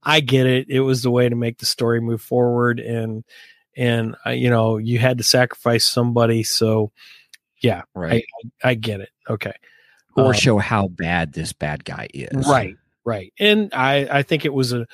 [0.03, 0.69] I get it.
[0.69, 3.23] It was the way to make the story move forward, and
[3.77, 6.43] and uh, you know you had to sacrifice somebody.
[6.43, 6.91] So
[7.61, 8.25] yeah, Right.
[8.63, 9.09] I get it.
[9.29, 9.53] Okay,
[10.15, 12.47] or Um, show how bad this bad guy is.
[12.47, 12.75] right,
[13.05, 14.85] right, and I I think it was a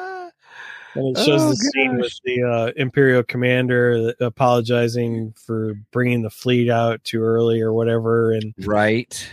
[0.95, 6.31] And it shows Oh, the scene with the uh, Imperial commander apologizing for bringing the
[6.31, 9.31] fleet out too early or whatever, and right.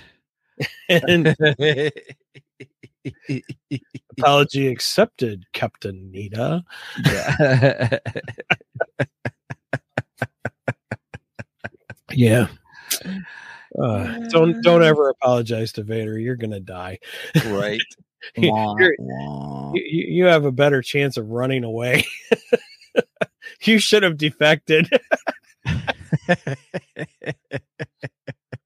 [0.90, 1.36] and
[4.18, 6.64] apology accepted, Captain Needa.
[7.06, 8.00] yeah.
[12.14, 12.48] Yeah.
[13.82, 16.18] Uh, don't don't ever apologize to Vader.
[16.18, 17.00] You're gonna die.
[17.48, 17.82] right.
[18.38, 22.06] You, you have a better chance of running away.
[23.64, 24.90] you should have defected.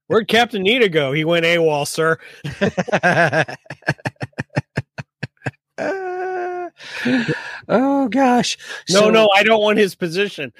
[0.06, 1.12] Where'd Captain Needa go?
[1.12, 2.18] He went AWOL, sir.
[7.68, 8.56] oh gosh.
[8.90, 10.52] No, So- no, I don't want his position.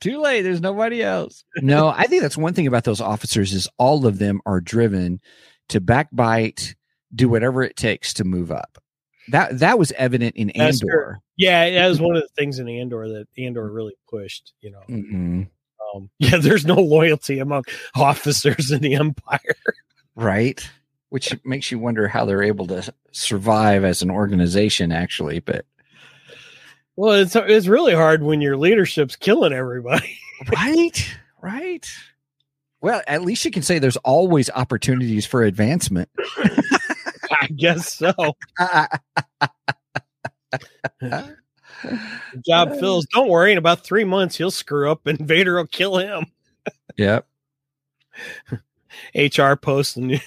[0.00, 0.42] too late.
[0.42, 1.44] There's nobody else.
[1.56, 5.20] No, I think that's one thing about those officers is all of them are driven
[5.70, 6.74] to backbite,
[7.14, 8.78] do whatever it takes to move up.
[9.28, 11.20] That that was evident in That's Andor.
[11.36, 12.06] Yeah, that was mm-hmm.
[12.06, 13.74] one of the things in Andor that Andor mm-hmm.
[13.74, 14.52] really pushed.
[14.60, 15.48] You know, Mm-mm.
[15.94, 19.56] um, yeah, there's no loyalty among officers in the Empire.
[20.14, 20.68] Right.
[21.10, 25.40] Which makes you wonder how they're able to survive as an organization, actually.
[25.40, 25.64] But
[26.96, 30.18] Well, it's it's really hard when your leadership's killing everybody.
[30.52, 31.86] right, right.
[32.80, 36.10] Well, at least you can say there's always opportunities for advancement.
[37.56, 38.12] Guess so.
[42.46, 43.06] Job fills.
[43.12, 43.52] Don't worry.
[43.52, 46.26] In about three months, he'll screw up, and Vader will kill him.
[46.96, 47.26] Yep.
[49.14, 50.18] HR posts an,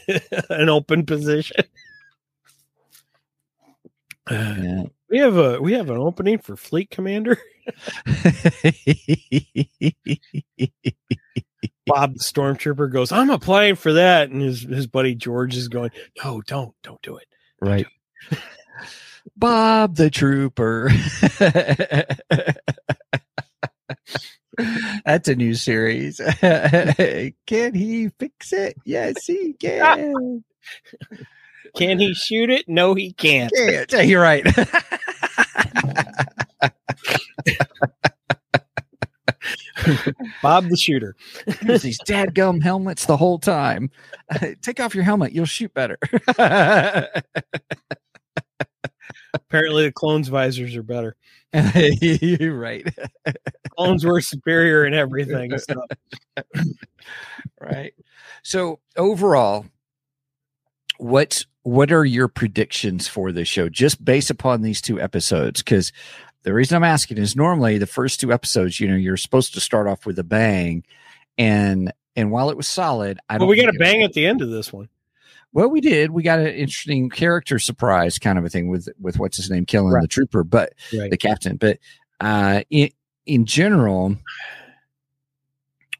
[0.49, 1.65] an open position.
[4.29, 4.83] Yeah.
[5.09, 7.37] We have a we have an opening for fleet commander.
[11.85, 15.91] Bob the stormtrooper goes, "I'm applying for that," and his his buddy George is going,
[16.23, 17.27] "No, don't, don't do it."
[17.59, 17.87] right.
[19.37, 20.89] Bob the Trooper.
[25.05, 26.17] That's a new series.
[27.47, 28.75] can he fix it?
[28.85, 30.43] Yes, he can.
[31.75, 32.67] Can he shoot it?
[32.67, 33.51] No, he can't.
[33.55, 33.91] Can't.
[34.07, 34.45] You're right.
[40.41, 41.15] Bob the shooter.
[41.61, 43.89] Use these dadgum helmets the whole time.
[44.61, 45.97] Take off your helmet, you'll shoot better.
[49.33, 51.15] Apparently, the clones' visors are better.
[51.53, 52.85] You're right.
[53.77, 55.57] Clones were superior in everything.
[55.57, 55.85] So.
[57.59, 57.93] Right.
[58.43, 59.65] So overall,
[60.97, 65.61] what what are your predictions for this show just based upon these two episodes?
[65.61, 65.91] Because
[66.43, 69.59] the reason I'm asking is normally the first two episodes, you know, you're supposed to
[69.59, 70.83] start off with a bang,
[71.37, 73.47] and and while it was solid, I don't.
[73.47, 74.89] Well, we got a bang at the end of this one.
[75.53, 76.11] Well, we did.
[76.11, 79.65] We got an interesting character surprise kind of a thing with with what's his name
[79.65, 80.01] killing Right.
[80.01, 81.11] the trooper, but Right.
[81.11, 81.57] the captain.
[81.57, 81.77] But
[82.19, 82.89] uh, in
[83.25, 84.15] in general,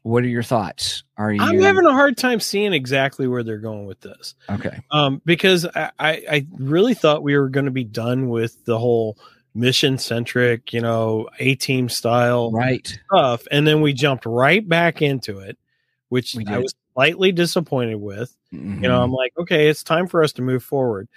[0.02, 1.04] What are your thoughts?
[1.16, 4.34] Are you I'm having a hard time seeing exactly where they're going with this.
[4.50, 4.80] okay?
[4.90, 8.76] Um, because I, I, I really thought we were going to be done with the
[8.78, 9.16] whole
[9.54, 12.98] mission centric, you know, A team style Right.
[13.06, 13.42] stuff.
[13.50, 15.58] And then we jumped right back into it,
[16.08, 18.34] which I was slightly disappointed with.
[18.52, 18.82] Mhm.
[18.82, 21.08] You know, I'm like, okay, it's time for us to move forward.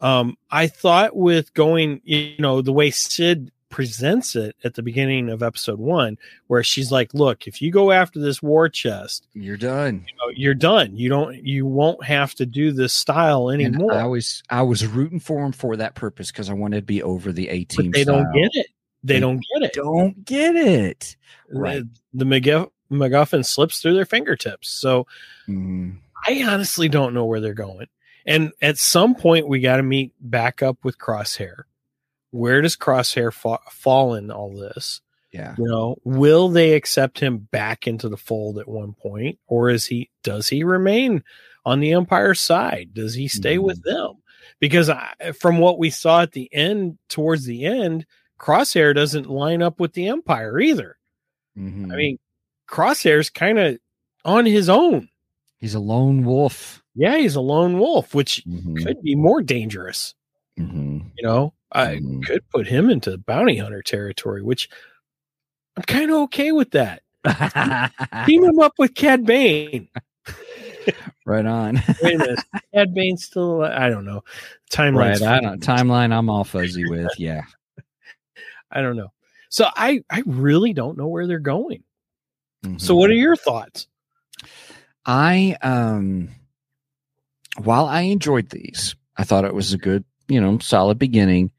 [0.00, 5.28] Um, I thought with going, you know, the way Cid presents it at the beginning
[5.28, 6.16] of episode one,
[6.46, 10.04] where she's like, look, if you go after this war chest, you're done.
[10.08, 10.96] you know, you're done.
[10.96, 13.92] You don't, you won't have to do this style And anymore.
[13.92, 17.02] I was I was rooting for him for that purpose because I wanted to be
[17.02, 17.90] over the team.
[17.92, 18.66] they don't get it.
[19.04, 19.72] They, They don't get it.
[19.74, 21.16] Don't get it.
[21.50, 21.84] Right.
[22.12, 24.70] The, the McGuff- MacGuffin slips through their fingertips.
[24.70, 25.06] So
[25.48, 25.98] Mhm.
[26.26, 27.86] I honestly don't know where they're going.
[28.26, 31.62] And at some point, we got to meet back up with Crosshair.
[32.30, 35.00] Where does Crosshair fa- fall in all this?
[35.32, 35.54] Yeah.
[35.58, 39.86] You know, will they accept him back into the fold at one point, or is
[39.86, 40.10] he?
[40.22, 41.22] Does he remain
[41.64, 42.90] on the Empire side?
[42.94, 44.14] Does he stay with them?
[44.60, 48.06] Because I, from what we saw at the end, towards the end,
[48.40, 50.96] Crosshair doesn't line up with the Empire either.
[51.56, 51.92] Mhm.
[51.92, 52.18] I mean,
[52.68, 53.78] Crosshair's kind of
[54.24, 55.08] on his own.
[55.60, 56.82] he's a lone wolf.
[56.94, 58.84] Yeah, he's a lone wolf, which Mhm.
[58.84, 60.14] could be more dangerous.
[60.58, 61.10] Mhm.
[61.16, 62.24] You know, I Mhm.
[62.24, 64.68] could put him into bounty hunter territory, which
[65.76, 67.02] I'm kind of okay with that.
[68.26, 69.88] Team him up with Cad Bane.
[71.26, 71.76] right on.
[72.02, 72.40] Wait a minute,
[72.74, 73.62] Cad Bane's still.
[73.62, 74.22] I don't know.
[74.70, 75.20] Timeline.
[75.20, 75.22] right.
[75.22, 76.12] I don't timeline.
[76.12, 77.10] I'm all fuzzy with.
[77.18, 77.42] Yeah.
[78.70, 79.12] I don't know.
[79.50, 81.82] So I I really don't know where they're going.
[82.78, 82.98] So Mhm.
[82.98, 83.86] what are your thoughts?
[85.06, 86.30] I um
[87.62, 91.50] while I enjoyed these, I thought it was a good, you know, solid beginning.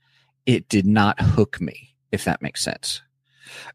[0.45, 3.01] It did not hook me, if that makes sense.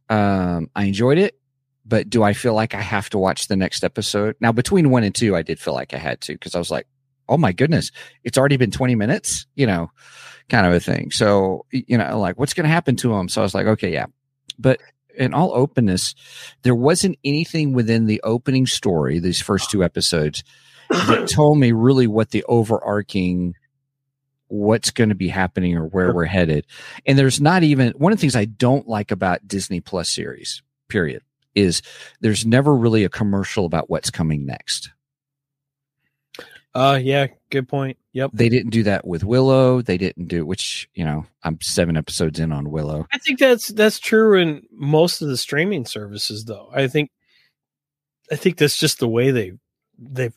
[0.08, 1.38] Um I enjoyed it,
[1.84, 4.36] but do I feel like I have to watch the next episode?
[4.40, 6.70] Now between 1 and 2 I did feel like I had to cuz I was
[6.70, 6.86] like,
[7.28, 7.90] "Oh my goodness,
[8.24, 9.90] it's already been 20 minutes," you know,
[10.48, 11.10] kind of a thing.
[11.10, 13.28] So, you know, like what's going to happen to him?
[13.28, 14.06] So I was like, "Okay, yeah."
[14.58, 14.80] But
[15.16, 16.14] in all openness,
[16.62, 20.42] there wasn't anything within the opening story, these first two episodes,
[20.90, 23.54] that told me really what the overarching
[24.54, 26.66] what's going to be happening or where we're headed.
[27.06, 30.62] And there's not even one of the things I don't like about Disney Plus series,
[30.88, 31.22] period,
[31.54, 31.82] is
[32.20, 34.90] there's never really a commercial about what's coming next.
[36.74, 37.96] Uh, yeah, good point.
[38.12, 38.30] Yep.
[38.32, 39.80] They didn't do that with Willow.
[39.80, 43.06] They didn't do which, you know, I'm seven episodes in on Willow.
[43.12, 46.70] I think that's that's true in most of the streaming services, though.
[46.72, 47.10] I think,
[48.30, 49.52] I think that's just the way they
[49.98, 50.34] they've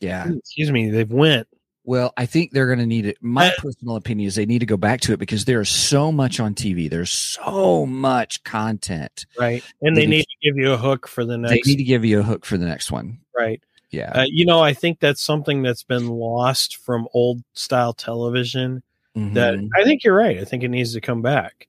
[0.00, 0.28] Yeah.
[0.32, 1.46] excuse me they've went.
[1.84, 3.18] Well, I think they're going to need it.
[3.20, 6.12] My Uh, personal opinion is they need to go back to it because there's so
[6.12, 6.88] much on TV.
[6.88, 9.26] There's so much content.
[9.38, 9.64] right?
[9.80, 11.52] And They they need to give you a hook for the next.
[11.64, 13.18] They need to give you a hook for the next one.
[13.36, 13.60] right?
[13.90, 14.12] Yeah.
[14.14, 18.82] Uh, you know, I think that's something that's been lost from old style television.
[19.14, 19.68] That Mhm.
[19.76, 20.38] I think you're right.
[20.38, 21.66] I think it needs to come back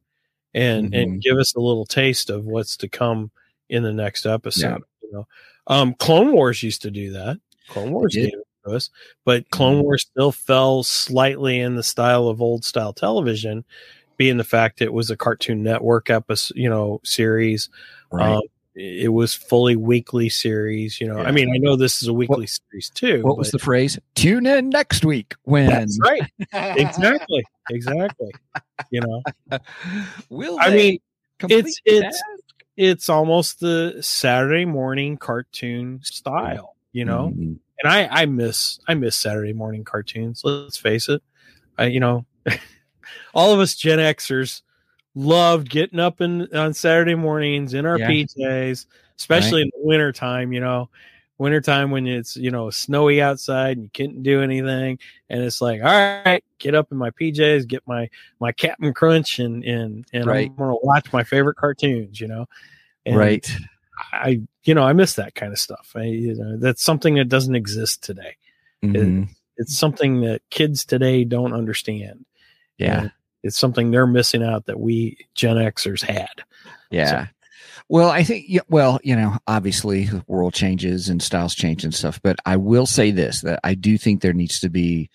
[0.53, 1.01] and Mhm.
[1.01, 3.31] and give us a little taste of what's to come
[3.69, 4.83] in the next episode.
[5.01, 5.27] You know,
[5.67, 7.39] um, Clone Wars used to do that.
[7.67, 8.33] Clone Wars did.
[8.65, 8.89] To us,
[9.25, 9.83] but Clone Mhm.
[9.83, 13.63] Wars still fell slightly in the style of old style television,
[14.17, 17.69] being the fact it was a Cartoon Network episode, you know, series.
[18.11, 18.35] right.
[18.35, 18.41] Um,
[18.75, 20.99] it was fully weekly series.
[20.99, 21.27] You know, Yeah.
[21.27, 23.21] I mean, I know this is a weekly series too.
[23.21, 23.99] what was the phrase?
[24.15, 26.23] Tune in next week when That's right.
[26.53, 27.43] Exactly.
[27.69, 28.31] Exactly.
[28.89, 29.21] You know,
[30.29, 30.99] Will I mean,
[31.43, 32.23] it's it's
[32.75, 36.75] it's almost the Saturday morning cartoon style.
[36.93, 37.59] You know, task?
[37.81, 40.41] And I I miss I miss Saturday morning cartoons.
[40.43, 41.21] Let's face it.
[41.77, 42.25] I you know,
[43.33, 44.61] all of us Gen Xers
[45.15, 48.09] loved getting up in on Saturday mornings in our Yeah.
[48.09, 48.85] PJs,
[49.19, 50.53] especially in the winter time.
[50.53, 50.89] You know,
[51.37, 54.99] wintertime when it's you know snowy outside and you couldn't do anything,
[55.29, 58.09] and it's like, all right, get up in my PJs, get my
[58.39, 60.49] my Captain Crunch, and and and Right.
[60.49, 62.19] I'm gonna watch my favorite cartoons.
[62.21, 62.45] You know,
[63.05, 63.49] and right.
[64.11, 65.91] I you know I miss that kind of stuff.
[65.95, 68.35] I, you know, that's something that doesn't exist today.
[68.83, 69.29] Mhm.
[69.57, 72.25] It's something that kids today don't understand.
[72.77, 73.01] Yeah.
[73.01, 73.11] And
[73.43, 76.43] it's something they're missing out that we Gen Xers had.
[76.89, 77.27] Yeah.
[77.89, 81.93] Well, I think, yeah, well, you know, obviously the world changes and styles change and
[81.93, 85.09] stuff, but I will say this that I do think there needs to be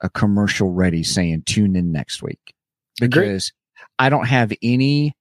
[0.00, 2.54] a commercial ready saying tune in next week
[3.00, 3.26] Agreed.
[3.26, 3.52] because
[3.98, 5.16] I don't have any,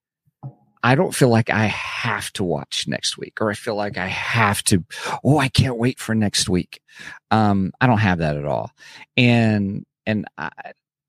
[0.83, 4.07] I don't feel like I have to watch next week or I feel like I
[4.07, 4.83] have to,
[5.23, 6.81] oh, I can't wait for next week.
[7.29, 8.71] Um, I don't have that at all.
[9.15, 10.49] And, and I,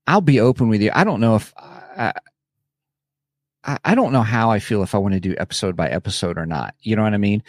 [0.07, 0.91] I'll be open with you.
[0.95, 2.13] I don't know if I,
[3.65, 6.47] I, don't know how I feel if I want to do episode by episode or
[6.47, 6.75] not.
[6.81, 7.43] You know what I mean?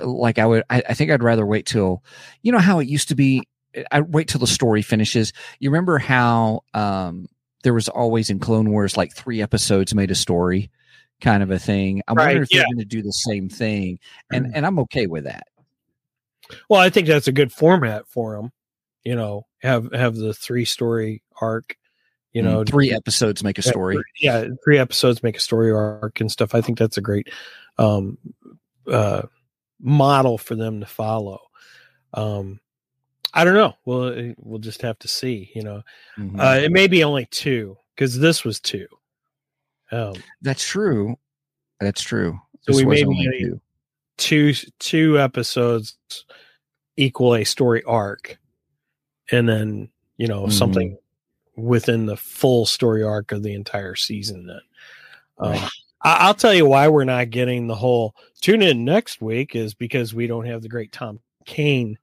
[0.00, 2.02] Like I would, I, I think I'd rather wait till,
[2.42, 3.42] you know, how it used to be.
[3.90, 5.32] I wait till the story finishes.
[5.58, 7.26] You remember how um,
[7.62, 10.70] there was always in Clone Wars like three episodes made a story,
[11.20, 12.02] kind of a thing.
[12.08, 12.60] I Right, wonder if yeah.
[12.60, 13.98] they're going to do the same thing,
[14.30, 15.46] and and I'm okay with that.
[16.68, 18.52] Well, I think that's a good format for them.
[19.04, 21.76] You know, have have the three story arc.
[22.32, 23.96] You know, Mm, three episodes make a story.
[24.20, 27.28] yeah three episodes make a story arc and stuff i think that's a great
[27.78, 28.18] um
[28.86, 29.22] uh
[29.80, 31.40] model for them to follow
[32.12, 32.60] um
[33.32, 35.82] i don't know we'll we'll just have to see you know
[36.18, 36.38] Mhm.
[36.38, 38.86] uh it may be only two because this was two
[39.92, 41.16] um That's true.
[41.80, 42.38] That's true.
[42.62, 43.60] So This we was may be only getting-
[44.18, 44.52] two.
[44.54, 45.96] two two episodes
[46.96, 48.38] equal a story arc
[49.30, 50.52] and then you know Mhm.
[50.52, 50.98] something
[51.56, 54.60] within the full story arc of the entire season then
[55.38, 55.68] um, Right.
[56.02, 59.74] I, i'll tell you why we're not getting the whole tune in next week is
[59.74, 61.98] because we don't have the great tom kane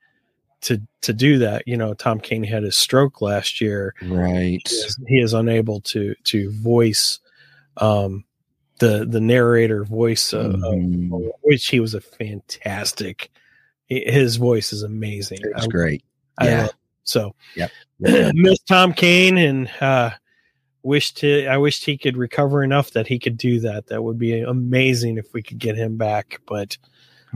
[0.62, 4.62] to to do that you know tom kane had his stroke last year Right.
[4.68, 7.20] he is, he is unable to to voice
[7.78, 8.24] um
[8.80, 11.30] the the narrator voice of, of Mhm.
[11.42, 13.30] which he was a fantastic.
[13.88, 15.40] His voice is amazing.
[15.42, 16.04] It was I- great.
[16.38, 16.62] I Yeah.
[16.64, 17.68] love- so yeah,
[18.34, 20.12] miss Tom Kane and uh,
[20.84, 23.88] wished he, I wished he could recover enough that he could do that.
[23.88, 26.40] That would be amazing if we could get him back.
[26.48, 26.78] But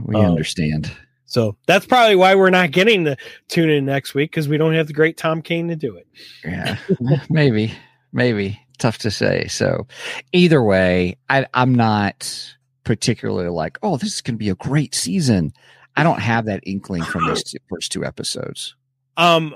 [0.02, 0.90] We Um, understand.
[1.26, 3.16] so that's probably why we're not getting the
[3.48, 6.06] tune in next week because we don't have the great Tom Kane to do it.
[6.44, 6.76] Yeah.
[7.30, 7.72] maybe.
[8.12, 8.58] Maybe.
[8.78, 9.46] Tough to say.
[9.48, 9.86] So
[10.32, 12.54] either way, I, I'm not
[12.84, 15.52] particularly like, oh, this is going to be a great season.
[15.96, 18.74] I don't have that inkling from those two, first two episodes.
[19.16, 19.54] Um.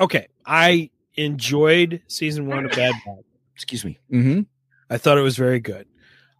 [0.00, 3.24] Okay, I enjoyed season one of Bad Batch.
[3.54, 3.98] Excuse me.
[4.10, 4.40] Mm-hmm.
[4.90, 5.86] I thought it was very good.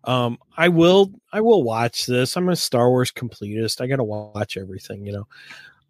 [0.04, 2.36] Um, I will, I will watch this.
[2.36, 3.80] I'm a Star Wars completist.
[3.80, 5.28] I got to watch everything, you know.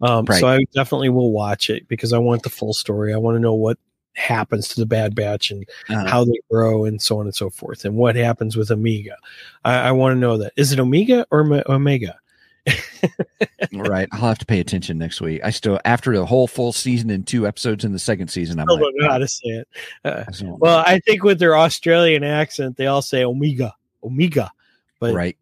[0.06, 0.40] Um, Right.
[0.40, 3.14] so I definitely will watch it because I want the full story.
[3.14, 3.78] I want to know what
[4.14, 7.50] happens to the Bad Batch and Uh, how they grow and so on and so
[7.50, 9.16] forth, and what happens with Omega.
[9.64, 10.52] I, I want to know that.
[10.56, 12.16] Is it Omega or Me- Omega?
[13.72, 14.08] right.
[14.12, 15.40] I'll have to pay attention next week.
[15.42, 18.70] I still, after the whole full season and two episodes in the second season, I'm
[18.70, 19.68] I like, don't know how to say it.
[20.04, 24.50] Uh, I well, I think with their Australian accent, they all say Omega, Omega.
[25.00, 25.36] But right.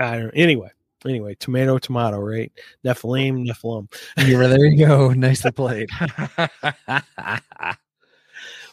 [0.00, 0.70] I don't, anyway,
[1.06, 2.52] anyway, tomato, tomato, right?
[2.84, 3.92] Nephilim, Nephilim.
[4.26, 4.64] You were there.
[4.64, 5.08] You go.
[5.14, 5.88] Nicely played.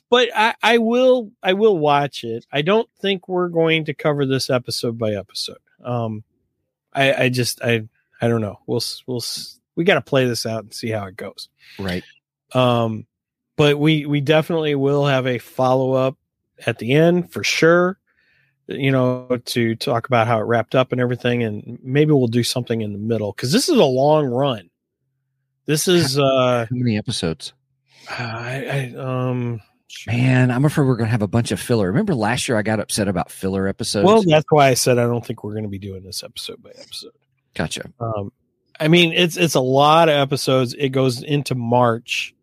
[0.09, 2.45] But I, I will, I will watch it.
[2.51, 5.57] I don't think we're going to cover this episode by episode.
[5.83, 6.23] Um,
[6.93, 7.87] I, I just, I,
[8.21, 8.59] I don't know.
[8.67, 9.21] We'll, we'll,
[9.75, 11.49] we got to play this out and see how it goes.
[11.77, 12.03] right.
[12.53, 13.05] Um,
[13.57, 16.17] but we, we definitely will have a follow up
[16.65, 17.99] at the end for sure.
[18.67, 22.43] You know, to talk about how it wrapped up and everything, and maybe we'll do
[22.43, 24.69] something in the middle because this is a long run.
[25.65, 27.53] This is, uh, How many episodes?
[28.09, 29.61] I, I um,
[30.05, 31.87] Man, I'm afraid we're going to have a bunch of filler.
[31.87, 34.05] Remember last year I got upset about filler episodes?
[34.05, 36.61] Well, that's why I said I don't think we're going to be doing this episode
[36.61, 37.11] by episode.
[37.53, 37.91] gotcha.
[37.99, 38.31] Um,
[38.79, 40.73] I mean, it's it's a lot of episodes.
[40.73, 42.35] It goes into March,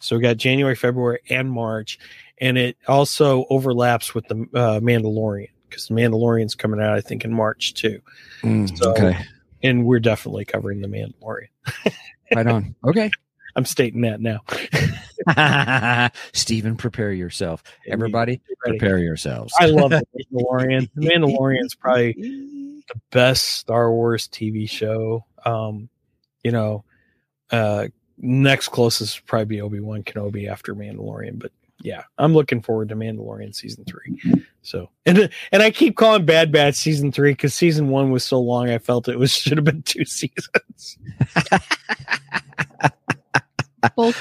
[0.00, 1.98] so we got January, February, and March,
[2.38, 7.24] and it also overlaps with the uh, Mandalorian because the Mandalorian's coming out, I think,
[7.24, 8.00] in March too.
[8.42, 9.16] Mm, So- okay.
[9.62, 11.48] And we're definitely covering the Mandalorian.
[12.34, 12.74] Right on.
[12.84, 13.08] Okay.
[13.54, 14.40] I'm stating that now.
[16.32, 17.62] Stephen, prepare yourself.
[17.86, 19.54] Everybody, prepare yourselves.
[19.60, 20.02] I love the
[20.32, 20.90] Mandalorian.
[20.94, 22.12] The Mandalorian's probably
[22.88, 25.24] the best Star Wars TV show.
[25.44, 25.88] Um,
[26.42, 26.84] you know,
[27.50, 27.86] uh,
[28.18, 32.88] next closest would probably be Obi Wan Kenobi after Mandalorian, but yeah, I'm looking forward
[32.88, 34.18] to Mandalorian season three.
[34.62, 38.40] So, and and I keep calling Bad Batch season three because season one was so
[38.40, 38.70] long.
[38.70, 40.98] I felt it was should have been two seasons.
[43.96, 44.16] Both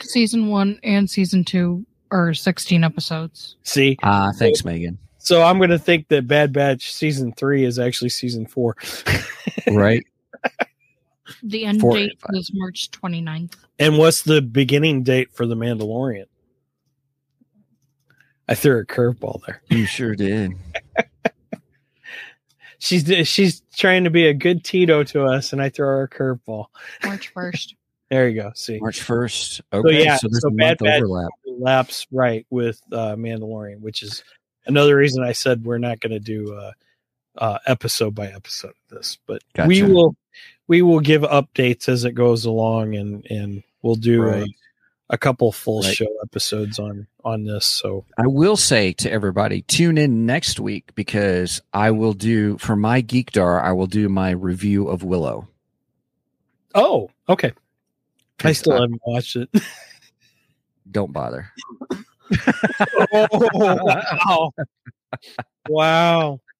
[0.00, 3.56] season one and season two are 16 episodes.
[3.62, 4.98] See, Ah, thanks, Megan.
[5.18, 8.76] so I'm going to think that Bad Batch season three is actually season four.
[9.70, 10.04] Right.
[11.44, 13.54] The end Four- date is March 29th.
[13.78, 16.24] And what's the beginning date for the Mandalorian?
[18.52, 19.62] I threw a curveball there.
[19.70, 20.52] You sure did.
[22.78, 26.08] She's she's trying to be a good Tito to us, and I throw her a
[26.08, 26.66] curveball.
[27.04, 27.74] March 1st.
[28.10, 28.52] There you go.
[28.54, 29.60] See, March 1st.
[29.72, 30.04] Okay.
[30.04, 31.30] yeah, So so a Bad month overlap.
[31.46, 34.22] laps right with uh, Mandalorian, which is
[34.66, 36.72] another reason I said we're not going to do uh,
[37.38, 40.14] uh, episode by episode of this, but we will
[40.68, 44.42] we will give updates as it goes along, and and we'll do Right.
[44.42, 44.54] a
[45.18, 45.94] couple full Right.
[45.94, 47.66] show episodes on on this.
[47.66, 52.76] So I will say to everybody, tune in next week because I will do for
[52.76, 55.48] my Geekdar, I will do my review of Willow.
[56.74, 57.52] oh, okay.
[58.44, 59.48] I still haven't watched it.
[60.90, 61.52] don't bother.
[63.12, 64.52] oh, wow.
[65.68, 66.40] wow.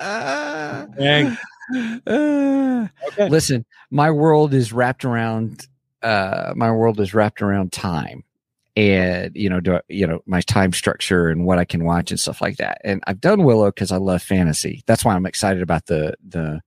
[0.00, 0.86] Uh,
[2.06, 3.28] uh, Okay.
[3.28, 5.66] listen, my world is wrapped around
[6.02, 8.24] uh my world is wrapped around time
[8.76, 12.20] and you know do, you know my time structure and what I can watch and
[12.20, 12.80] stuff like that.
[12.84, 14.82] And I've done Willow cuz I love fantasy.
[14.86, 16.60] That's why I'm excited about the the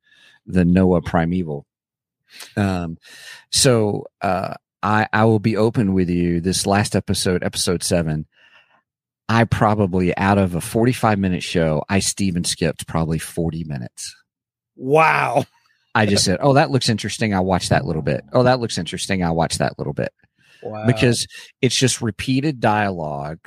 [0.45, 1.65] the Noah Primeval.
[2.57, 2.97] Um
[3.51, 8.25] so uh I I will be open with you this last episode episode 7
[9.27, 14.15] I probably out of a 45 minute show I Steven skipped probably 40 minutes.
[14.75, 15.45] Wow.
[15.95, 17.33] I just said, "Oh, that looks interesting.
[17.33, 18.23] I'll watch that little bit.
[18.33, 19.23] Oh, that looks interesting.
[19.23, 20.13] I'll watch that little bit."
[20.61, 20.85] Wow.
[20.85, 21.25] Because
[21.61, 23.39] it's just repeated dialogue.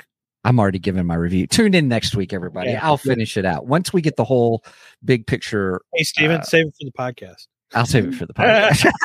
[0.43, 1.47] I'm already giving my review.
[1.47, 2.71] Tune in next week, everybody.
[2.71, 2.85] Yeah.
[2.85, 4.63] I'll finish it out once we get the whole
[5.05, 5.79] big picture.
[5.93, 7.47] hey, Steven, uh, save it for the podcast.
[7.73, 8.85] I'll save it for the podcast.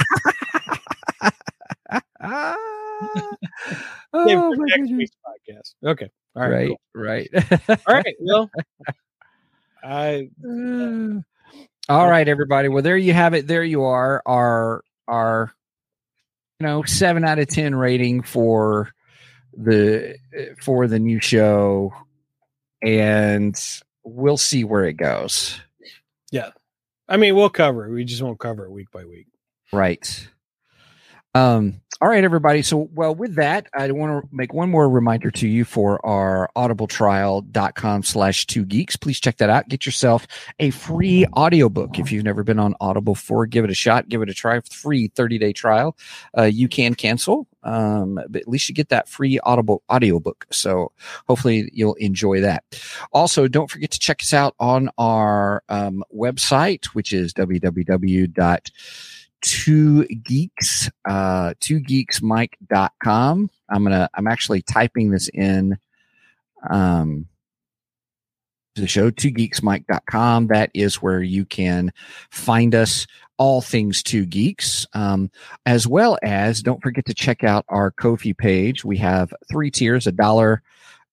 [4.12, 5.74] Oh, next week's podcast.
[5.84, 6.08] Okay.
[6.34, 6.50] All right.
[6.50, 6.80] right, cool.
[6.94, 7.28] right.
[7.86, 8.16] All right.
[8.20, 8.50] Well,
[9.84, 11.20] I Uh,
[11.88, 12.68] all right, everybody.
[12.68, 13.46] Well, there you have it.
[13.46, 14.22] There you are.
[14.26, 15.52] Our our
[16.60, 18.92] you know seven out of ten rating for
[19.56, 21.92] the eh, for the new show,
[22.82, 23.58] and
[24.04, 25.60] we'll see where it goes.
[26.30, 26.50] Yeah,
[27.08, 27.92] I mean, we'll cover it.
[27.92, 29.26] We just won't cover it week by week.
[29.72, 30.28] Right.
[31.34, 32.62] Um, all right, everybody.
[32.62, 36.48] So, well, with that, I want to make one more reminder to you for our
[36.54, 38.94] audibletrial.com slash two geeks.
[38.94, 39.68] Please check that out.
[39.68, 40.28] Get yourself
[40.60, 41.98] a free audiobook.
[41.98, 44.08] If you've never been on Audible before, give it a shot.
[44.08, 44.60] Give it a try.
[44.60, 45.96] Free 30 day trial.
[46.36, 47.48] Uh, you can cancel.
[47.64, 50.46] Um, but at least you get that free Audible audiobook.
[50.52, 50.92] So
[51.26, 52.62] hopefully you'll enjoy that.
[53.12, 58.70] Also, don't forget to check us out on our um, website, which is www
[59.42, 65.78] two geeks uh two geeksmike.com i'm gonna i'm actually typing this in
[66.70, 67.26] um
[68.74, 71.92] to the show two geeksmike.com that is where you can
[72.30, 73.06] find us
[73.38, 74.86] all things two geeks.
[74.92, 75.30] Um
[75.64, 78.84] as well as don't forget to check out our Ko-fi page.
[78.84, 80.62] We have three tiers a dollar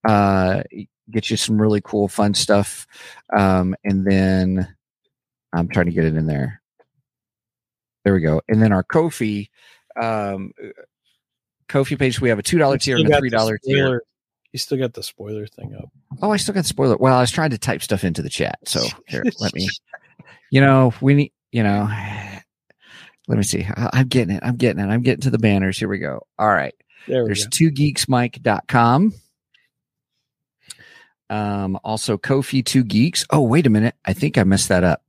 [0.08, 0.64] uh
[1.12, 2.88] get you some really cool fun stuff.
[3.36, 4.76] Um and then
[5.54, 6.62] i'm trying to get it in there
[8.06, 8.42] there we go.
[8.48, 9.50] And then our Ko-fi,
[10.00, 10.54] um,
[11.68, 14.04] Ko-fi page, we have a two dollar tier and a three dollar tier.
[14.54, 15.90] You still got the spoiler thing up.
[16.22, 16.96] Oh, I still got the spoiler.
[16.96, 19.68] Well, I was trying to type stuff into the chat, so here, let me.
[20.52, 21.34] You know, we need.
[21.52, 21.90] You know,
[23.28, 23.66] let me see.
[23.66, 24.44] I- I'm getting it.
[24.46, 24.88] I'm getting it.
[24.88, 25.78] I'm getting to the banners.
[25.78, 26.26] Here we go.
[26.38, 26.74] All right.
[27.08, 27.50] There There's go.
[27.52, 29.14] two geeksmike.com.
[31.30, 33.26] Um, also Ko-fi two geeks.
[33.32, 33.96] Oh, wait a minute.
[34.06, 35.02] I think I messed that up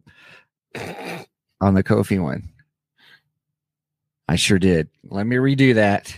[1.61, 2.49] on the Ko-fi one.
[4.29, 4.89] I sure did.
[5.09, 6.17] Let me redo that.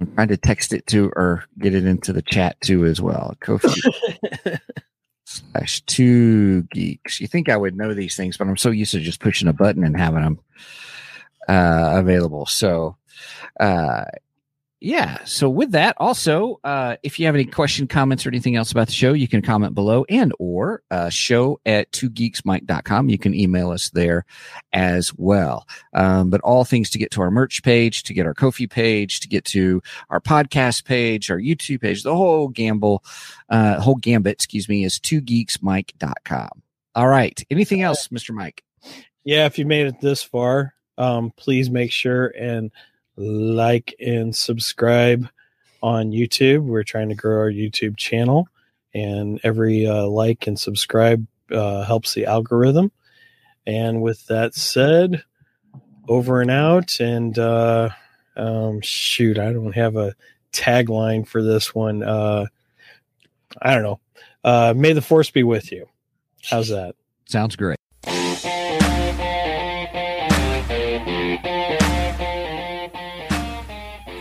[0.00, 3.36] I'm trying to text it to or get it into the chat too as well.
[3.40, 3.72] Ko-fi
[5.24, 7.20] slash two geeks.
[7.20, 9.52] You think I would know these things, but I'm so used to just pushing a
[9.52, 10.40] button and having them
[11.48, 12.46] uh, available.
[12.46, 12.96] So,
[13.60, 14.04] uh,
[14.84, 15.24] yeah.
[15.24, 18.88] So with that, also, uh, if you have any question, comments, or anything else about
[18.88, 23.08] the show, you can comment below and or uh, show at two geeksmike.com.
[23.08, 24.26] You can email us there
[24.74, 25.66] as well.
[25.94, 29.20] Um, but all things to get to our merch page, to get our Ko-fi page,
[29.20, 33.02] to get to our podcast page, our YouTube page, the whole gamble,
[33.48, 36.62] uh, whole gambit, excuse me, is two geeksmike.com.
[36.94, 37.42] All right.
[37.50, 38.34] Anything else, Mr.
[38.34, 38.62] Mike?
[39.24, 42.70] yeah, if you made it this far, um, please make sure and
[43.16, 45.28] like and subscribe
[45.82, 46.64] on YouTube.
[46.64, 48.48] We're trying to grow our YouTube channel,
[48.92, 52.90] and every uh, like and subscribe uh, helps the algorithm.
[53.66, 55.22] And with that said,
[56.08, 57.00] over and out.
[57.00, 57.90] And uh,
[58.36, 60.14] um, shoot, I don't have a
[60.52, 62.02] tagline for this one.
[62.02, 62.46] Uh,
[63.60, 64.00] I don't know.
[64.42, 65.88] Uh, may the force be with you.
[66.42, 66.94] How's that?
[67.26, 67.78] Sounds great.